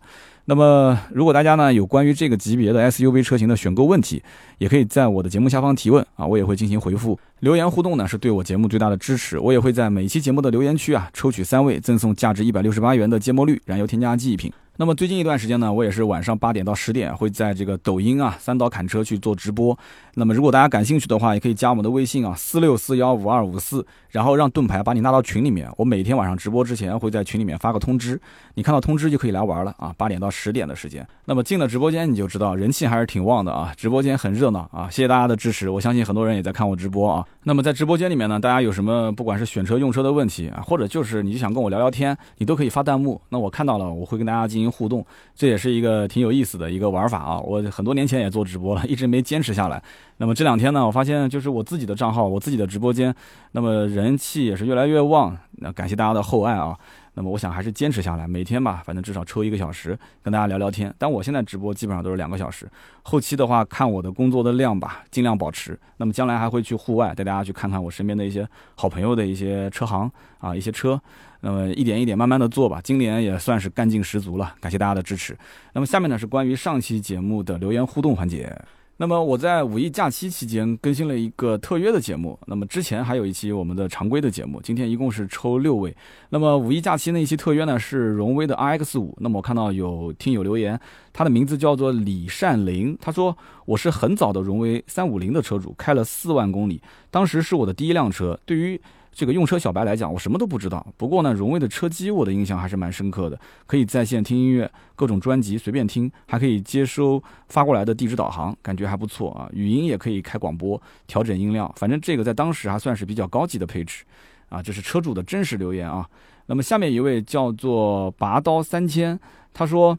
[0.45, 4.21] 那么如果大家呢有关于这个级别的 SUV 车型的选购问题，
[4.57, 7.17] 也可以在我的节目下方提问啊，我也会进行回复。
[7.39, 14.51] 留言互动呢是对我节目最大的支持，我也会在每期节目的留言区啊抽取三位赠送价值一百六十八元的芥末绿燃油添加剂一瓶。
[14.75, 19.77] 那么最近一段时间呢，我也是晚上八点到十点会在这个抖音啊三刀砍车去做直播。
[20.15, 25.69] 那么如果大家感兴趣的话，也可以加我们的微信啊四六四幺五二五四，然后让盾牌把你拉到群里面。
[25.77, 28.19] 我每天晚上直播之前会在群里面发个通知，
[28.55, 29.93] 你看到通知就可以来玩了啊。
[29.95, 34.89] 八点到十点的时间，那么进了直播间你就知道人气还是挺旺的啊，直播间很热闹啊。
[34.89, 37.23] 谢谢大家的支持，我相信很多人也在看我直播啊。
[37.43, 44.73] 那么在直播间里面呢，大家有什么不管是选车用车的问题啊，或者就是你想跟我聊聊天，你都可以发弹幕，那我看到了我会跟大家进行。
[44.73, 45.05] 互动，
[45.35, 47.39] 这也是一个挺有意思的一个玩法啊。
[47.39, 49.81] 我很多年前也做直播了，一直没坚持下来。
[50.17, 53.13] 那么这两天呢，我发现就是我自己的账号，我自己的直播间，
[53.51, 55.37] 那么人气也是越来越旺。
[55.57, 56.75] 那感谢大家的厚爱啊。
[57.15, 60.91] 那么我想还是坚持下来，每天吧，反正至少抽一个小时跟大家聊聊天。
[60.97, 62.67] 但我现在直播基本上都是两个小时，
[63.03, 65.79] 后期的话看我的工作的量吧，尽量保持。
[65.97, 70.99] 那么将来还会去户外带大家去看看我身边的一些好朋友的一些车行啊，一些车。
[71.45, 75.37] 那么一点一点慢慢的做吧，今年也算是干劲十足了，感谢大家的支持。
[75.73, 78.49] 那么下面呢是关于上期节目的留言互动环节。
[78.95, 85.93] 那么我在五一假期期间更新了一个特约的节目，那么之前还有一期我们的常规的节目，今天一共是抽六位。
[86.29, 90.79] 那么五一假期那一期特约呢是荣威的 RX 五，那么我看到有听友留言，
[91.11, 96.81] 他的名字叫做李善林，他说我是很早的荣威三五零的车主，开了四万公里，
[97.11, 98.79] 当时是我的第一辆车，对于。
[99.13, 100.85] 这个用车小白来讲，我什么都不知道。
[100.97, 109.47] 不过呢，荣威的车机我的印象还是蛮深刻的，可以在线听音乐，各种专辑随便听，还可以接收发过来的地址导航，感觉还不错啊。
[109.53, 114.03] 语音也可以开广播，调整音量，反正这个在当时还算是比较高级的配置
[114.49, 114.61] 啊。
[114.61, 116.09] 这是车主的真实留言啊。
[116.47, 119.19] 那么下面一位叫做拔刀三千，
[119.53, 119.97] 他说。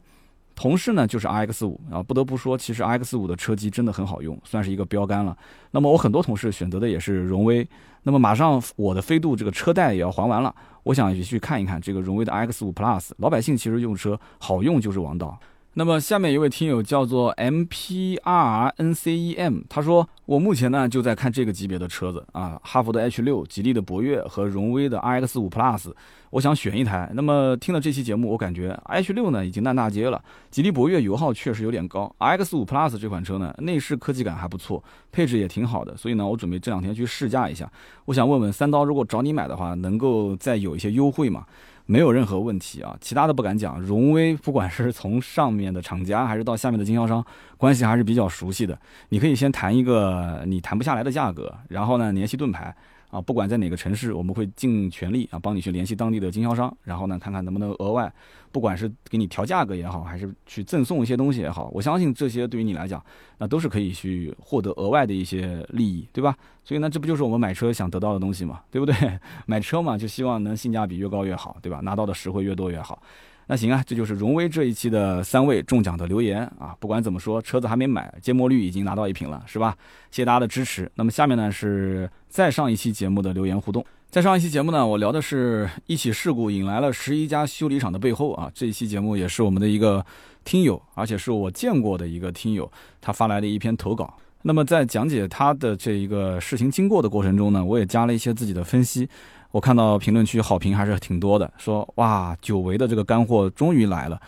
[0.55, 5.37] 同事呢就是 R X 五啊，不得不说，其实 R X 五的车机真的很好用，算是一个标杆了。
[5.71, 7.67] 那么我很多同事选择的也是荣威。
[8.03, 13.11] 那么马上我的飞度这个车贷也要还完了，我想也去看一看这个荣威的 R X 五 Plus。
[13.17, 15.37] 老百姓其实用车好用就是王道。
[15.77, 25.91] 那么下面一位听友叫做 M P R N C E M，他说我目前呢就在看这个级别的车子啊，哈弗的 H 六、吉利的博越和荣威的 R X 五 Plus，
[26.29, 27.11] 我想选一台。
[27.13, 37.69] 那么听了这期节目，我感觉 H 六呢已经烂大街了，吉利博越油耗确实有点高，R X 五 Plus 这款车呢内饰科技感还不错，配置也挺好的，所以呢我准备这两天去试驾一下。
[38.05, 41.45] 我想问问三刀，如果找你买的话，能够再有一些优惠吗？
[41.85, 43.79] 没有任何问题啊，其他的不敢讲。
[43.79, 47.23] 荣威不管是从上面的厂家还是到下面的经销商，
[47.57, 48.77] 关系还是比较熟悉的。
[49.09, 52.75] 你可以先谈一个你谈不下来的价格，然后呢联系盾牌。
[53.15, 58.11] 啊，不管在哪个城市，我们会尽全力啊，帮你去联系当地的经销商，然后呢，看看能不能额外，
[58.51, 63.01] 不管是给你调价格也好，还是去赠送一些东西也好，我相信这些对于你来讲，
[63.37, 66.35] 那都是可以去获得额外的一些利益，对吧？
[66.65, 68.93] 所以呢，这不就是我们买车想得到的东西嘛，对不对？
[69.47, 71.79] 买车嘛，就希望能性价比越高越好，对吧？
[71.79, 73.01] 拿到的实惠越多越好。
[73.47, 76.75] 那行啊，这就是荣威这一期的三位中奖的留言啊。
[76.79, 79.75] 不管怎么说，车子还没买，芥末绿已经拿到一瓶了，是吧？
[80.09, 80.91] 谢谢大家的支持。
[80.95, 83.85] 那么下面呢是再上一期节目的留言互动。
[84.09, 88.49] 在上一期节目呢，我聊的是一起事故引来了十一家修理厂的背后啊。
[88.53, 90.03] 这一期节目也是我们的一个
[90.43, 92.71] 听友，而且是我见过的一个听友，
[93.01, 94.11] 他发来的一篇投稿。
[94.41, 99.07] 那么在讲解他的这一个事情经过的过程中呢，我也加了一些自己的分析。
[99.55, 104.19] 我看到评论区好评还是挺多的，说哇，久违的这个干货终于来了，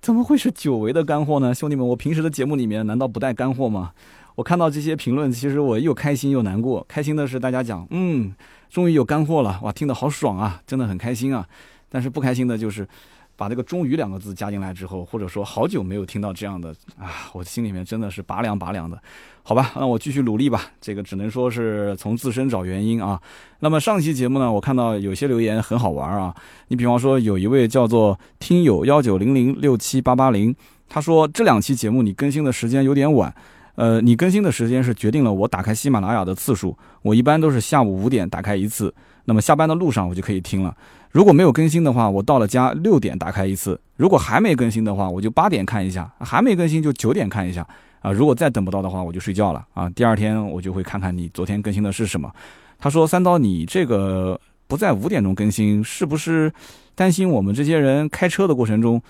[0.00, 1.54] 怎么会是久违的干货呢？
[1.54, 3.92] 兄弟们，我平时的节目里面难道不带干货吗？
[4.34, 6.84] 我看到这些评论，其实我又开心又难过。
[6.88, 8.34] 开心的是大家讲，嗯，
[8.68, 11.46] 终于有干货了，哇，听得好爽啊，真的很开心啊。
[11.88, 12.88] 但是不开心的就是。
[13.36, 19.00] 把这个“终于”两个字加进来之后，或者说好久没有听到这样的啊，我心里面真的是拔凉拔凉的。
[19.44, 20.62] 好吧，那我继续努力吧。
[20.80, 23.20] 这个只能说是从自身找原因啊。
[23.58, 26.32] 那么上期节目呢，我看到有些留言很好玩啊。
[26.68, 30.54] 你比方说有一位叫做听友幺九零零六七八八零，
[30.88, 33.34] 他说这两期节目你更新的时间有点晚，
[33.74, 36.78] 呃，你更新的时间是决定了我打开喜马拉雅的次数。
[37.02, 38.94] 我一般都是下午五点打开一次，
[39.24, 40.76] 那么下班的路上我就可以听了。
[41.10, 47.66] 如果没有更新的话，我到了家六点打开一次；如果还没更新的话，我就八点看一下；还没更新就九点看一下。
[48.00, 49.64] 啊，如果再等不到的话，我就睡觉了。
[49.74, 52.32] 啊，第二天我就会看看你昨天更新的是什么。
[52.78, 56.52] 他说：“三刀，你这个不在五点钟更新，是不是
[56.96, 59.00] 担心我们这些人开车的过程中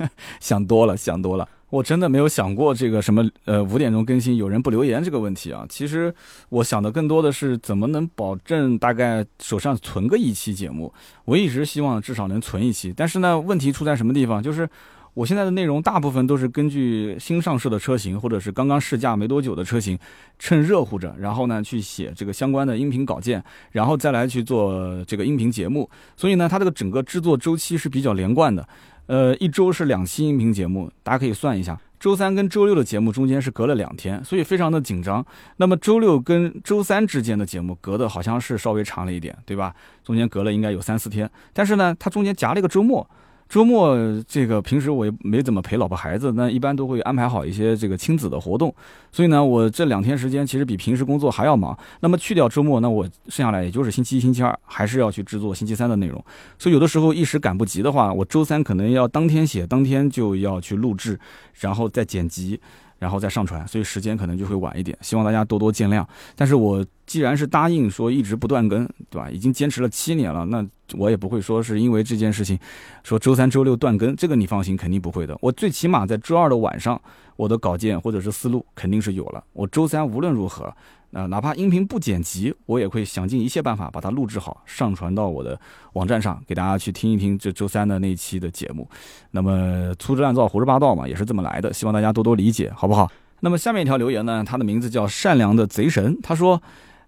[0.38, 1.48] 想多了，想多了。
[1.74, 5.66] 我真的没有想过这个什么呃五点钟更新有人不留言这个问题啊。
[5.68, 6.14] 其实
[6.48, 10.94] 我想的更多的是怎么能保证大概手上存个一期节目。
[11.24, 14.40] 我一直希望至少能存一期，但是呢，问题出在什么地方？
[14.40, 14.68] 就是
[15.14, 19.98] 我现在的内容大部分都是根据新上市的车型或者是刚刚试驾没多久的车型，
[20.38, 25.90] 趁热乎着，然后呢去写这个相关的音频稿件，然后再来去做这个音频节目。
[26.16, 28.64] 所以呢，它这个整个制作周期是比较连贯的。
[29.06, 35.24] 呃，一周是两期音频节目，大家可以算一下，周三跟周六的节目中间是隔了两天，所以非常的紧张。
[35.56, 39.74] 那么周六跟周三之间的节目隔的好像是稍微长了一点，对吧？
[40.02, 43.08] 中间隔了应该有三四天，但是呢，它中间夹了一个周末。
[43.54, 43.96] 周末
[44.26, 48.74] 这个平时我也没怎么陪老婆孩子，那一般都会安排好一些这个亲子的活动，
[49.12, 51.78] 所以呢，我这两天时间其实比平时工作还要忙。
[52.00, 56.20] 那么去掉周末，那我剩下来也就是星期一、星期二还是要去制作星期三的内容，
[56.58, 61.16] 所以有的时候一时赶不及的话，我周三可能要当天写，当天就要去录制，
[61.60, 62.60] 然后再剪辑。
[62.96, 66.02] 然后再上传，所以时间可能就会晚一点，希望大家多多见谅。
[66.34, 69.28] 但是我既然是答应说一直不断更，对吧？
[69.28, 70.64] 已经坚持了七年了，那
[70.98, 72.58] 我也不会说是因为这件事情，
[73.02, 75.36] 说周三、周六断更，这个你放心，肯定不会的。
[75.40, 77.00] 我最起码在周二的晚上，
[77.36, 79.42] 我的稿件或者是思路肯定是有了。
[79.52, 80.74] 我周三无论如何。
[81.16, 85.56] 那哪怕音频不剪辑，我也会想尽一切办法把它录制好，上传到我的
[85.92, 88.88] 网站上，给大家去听一听这周三的那期的节目。
[89.30, 93.08] 那么粗制滥造、胡说八道嘛，也是这么来的，希望大家多多理解，好不好？
[93.38, 96.60] 那么下面一条留言呢，他的名字叫善良的贼神，他说：“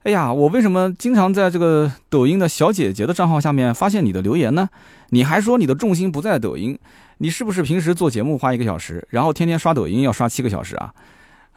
[0.07, 4.69] 哎呀，我为什么经常在这个抖音的小姐姐的账号下面发现你的留言呢？
[5.11, 6.79] 你还说你的重心不在抖音，
[7.19, 10.95] 你是不是平时做节目花一个小时，然后天天刷抖音要刷七个小时啊？”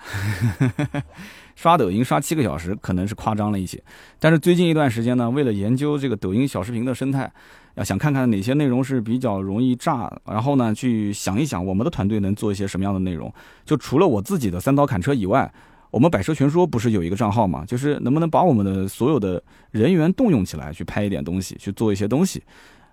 [1.56, 3.80] 刷抖音刷七个小时可能是夸张了一些，
[4.18, 7.32] 但是最近一段时间呢，为了研究这个抖音小视频的生态，
[7.76, 13.32] 要想看看哪些内容是比较容易炸，然后呢去想一想我们的团队能做一些什么样的内容。
[13.64, 15.54] 就除了我自己的三刀砍车以外，
[15.92, 17.66] 我们百车全说不是有一个账号吗？
[17.66, 22.44] 就是能不能把我们的所有的人员动用起来，去拍一点东西，去做一些东西，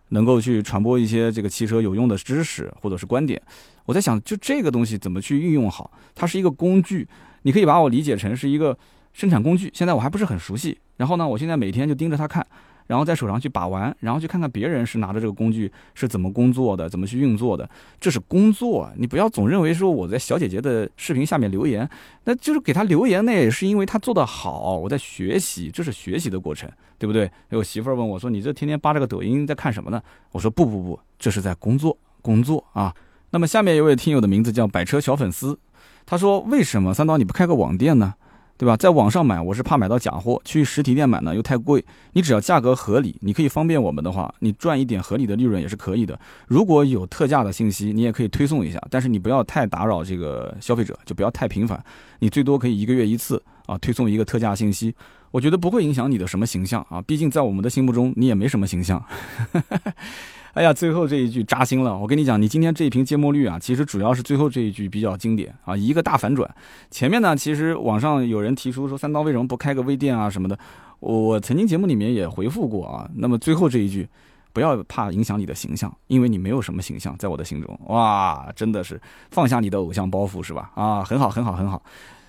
[0.09, 3.41] 能够去传播一些这个汽车有用的知识或者是观点。
[3.85, 5.91] 我在想，就这个东西怎么去运用好？
[6.15, 7.07] 它是一个工具。
[7.43, 8.77] 你可以把我理解成是一个
[9.13, 10.77] 生产工具，现在我还不是很熟悉。
[10.97, 12.45] 然后呢，我现在每天就盯着它看，
[12.87, 17.69] 然后在手上去把玩，然后去看看别人是拿着这个工具是怎么工作的，怎么去运作的。
[18.01, 21.89] 这是工作，你不要总认为说我在小姐姐的视频下面留言，
[22.25, 27.31] 那就是给她留言，那也是因为她做得好，我在学习，这是学习的过程，对不对？
[27.51, 30.01] 我媳妇儿问我说：“你这天天扒着个抖音在看什么呢？”
[30.33, 32.95] 我说：“不不不，这是在工作，工作啊。”
[33.31, 35.59] 那么下面一位听友的名字叫百车小粉丝。
[36.07, 38.15] 他说：“为什么三刀你不开个网店呢？
[38.59, 38.77] 对吧？
[38.77, 41.85] 在网上买我是怕买到假货，去实体店买呢又太贵。
[42.13, 46.19] 你只要价格合理，你可以方便我们的话，你赚一点合理的利润也是可以的。
[46.47, 51.83] 如果有特价的信息，你也可以推送一下，但是你不要太打扰这个消费者，就不要太频繁。
[52.21, 54.95] 你最多可以一个月一次啊，推送一个特价信息，
[55.31, 57.03] 我觉得不会影响你的什么形象啊。
[57.03, 59.05] 毕竟在我们的心目中，你也没什么形象。
[60.57, 61.95] ”哎呀，最后这一句扎心了。
[61.99, 66.51] 我跟你讲，你今天这一瓶芥末绿啊，其实主要是最后这一句比较经典啊，一个大反转。
[66.91, 70.59] 前面呢，其实网上有人提出说三刀为什么不开个微店啊什么的，
[70.99, 73.07] 我曾经节目里面也回复过啊。
[73.17, 74.09] 那么最后这一句，
[74.55, 77.79] 不要怕影响你的形象，因为你没有什么形象在我的心中。
[77.89, 78.99] 哇，真的是
[79.31, 80.71] 放下你的偶像包袱是吧？
[80.75, 81.83] 啊，很好，很好，很好。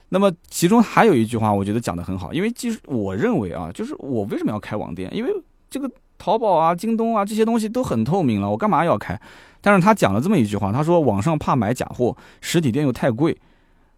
[0.09, 5.09] 那么其中还有一句话，我觉得讲的很好，因为其实我认为啊，就是我为什么要开网店？
[5.15, 5.31] 因为
[5.69, 5.89] 这个。
[6.17, 9.19] 淘宝啊，京东啊，这些东西都很透明了，我干嘛要开？
[9.61, 13.37] 但是他讲了这么一句话，他说网上怕买假货，实体店又太贵。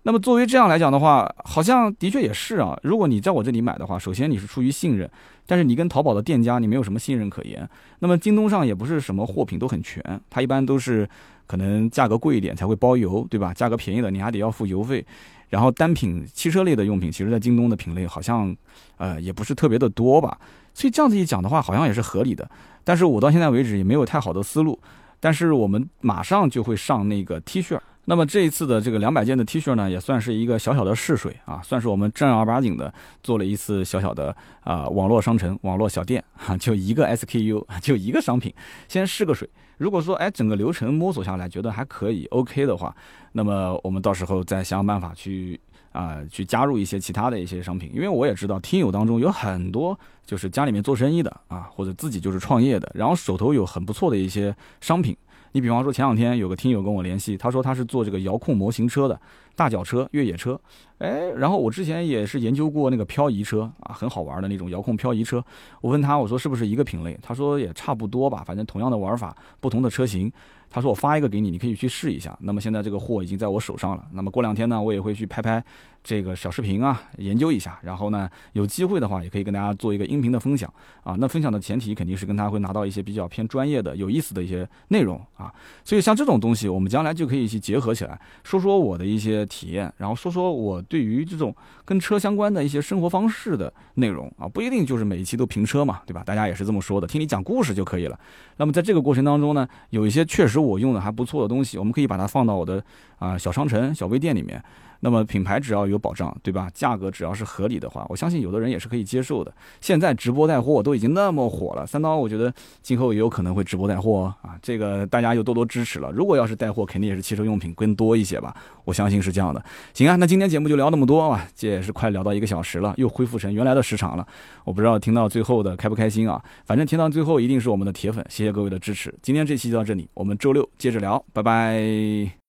[0.04, 2.78] 那么作为这样来讲的话，好像的确也是啊。
[2.84, 5.10] 如果你在我这里买的话，首先你是出于信任，
[5.46, 7.70] 但是你跟淘宝的店家你没有什么信任可言。
[8.00, 11.08] 那么京东上也不是什么货品都很全，它一般都是
[11.46, 13.54] 可能价格贵一点才会包邮，对吧？
[13.54, 15.06] 价格便宜的你还得要付邮费。
[15.50, 18.56] 然后单品汽车类的用品，其实在京东的品类好像，
[18.98, 20.40] 呃，也不是特别的多吧。
[20.74, 22.50] 所以这样子一讲的话，好像也是合理的。
[22.84, 24.80] 但是我到现在为止也没有太好的思路。
[25.22, 27.78] 但是我们马上就会上那个 T 恤。
[28.06, 32.92] 那么这一次的这个两百件的 T 恤呢，也算是一个小小的试水啊，算是我们正儿八经的
[33.22, 38.52] 做了一次小小的啊网络商城、网络小店哈， 就一个 SKU， 就一个商品，
[38.88, 39.48] 先试个水。
[39.78, 42.96] 如果说哎整个流程摸索下来觉得还可以 OK 的话，
[43.34, 45.60] 那么我们到时候再想想办法去
[45.92, 55.16] 啊去加入一些其他的一些商品，因为我也知道听友当中有很多就是家里面做生意的啊，或者自己就是创业的，然后手头有很不错的一些商品。
[55.52, 59.20] 你比方说前两天有个听友跟我联系，他说他是做这个遥控模型车的，
[59.56, 60.60] 大脚车、越野车，
[61.00, 65.44] 哎，然后我之前也是研究过那个漂移车啊，很好玩的那种遥控漂移车。
[65.82, 67.18] 我问他，我说是不是一个品类？
[67.20, 70.32] 他说也差不多吧，反正同样的玩法，不同的车型。
[70.70, 72.38] 他说我发一个给你，你可以去试一下。
[72.42, 74.06] 那么现在这个货已经在我手上了。
[74.14, 75.64] 那么过两天呢，我也会去拍拍
[76.04, 77.80] 这个小视频啊，研究一下。
[77.82, 80.72] 然后呢，有机会的话，也可以跟大家做一个音频的分享
[81.04, 81.16] 啊。
[81.20, 85.54] 那分享的前提肯定是跟他会拿到一些比较偏专业的、有意思的一些内容啊。
[85.84, 96.24] 所以像这种东西，我们将来就可以去结合起来，说说我的一些体验，然后说说我对于这种跟车相关的一些生活方式的内容啊，不一定就是每一期都评车嘛，对吧？
[96.26, 98.20] 大家也是这么说的，听你讲故事就可以了。
[98.58, 102.84] 那么在这个过程当中呢，有一些确实我用的还不错的东西，我们可以把它放到我的
[103.20, 104.62] 啊小商城、小微店里面。
[105.02, 106.70] 那么品牌只要有保障，对吧？
[106.74, 109.54] 价格只要是合理的话，我相信有的人也是可以接受的。
[109.80, 116.12] 现在直播带货都已经那么火了，三刀我觉得今后也有可能会直播带货啊，这个大家就多多支持了。
[116.12, 118.54] 如果要是带货，肯定也是汽车用品更多一些吧，
[118.84, 119.64] 我相信是这样的。
[119.94, 124.28] 行啊，那今天节目就聊那么多啊，这也是快聊到一个小时了，又恢复成原来的时长了。
[124.66, 129.18] 我不知道听到最后的开不开心啊，反正听到最后一定是我们的铁粉，谢谢各位的支持。
[129.22, 132.30] 今天这期就到这里，我们周六接着聊，拜拜。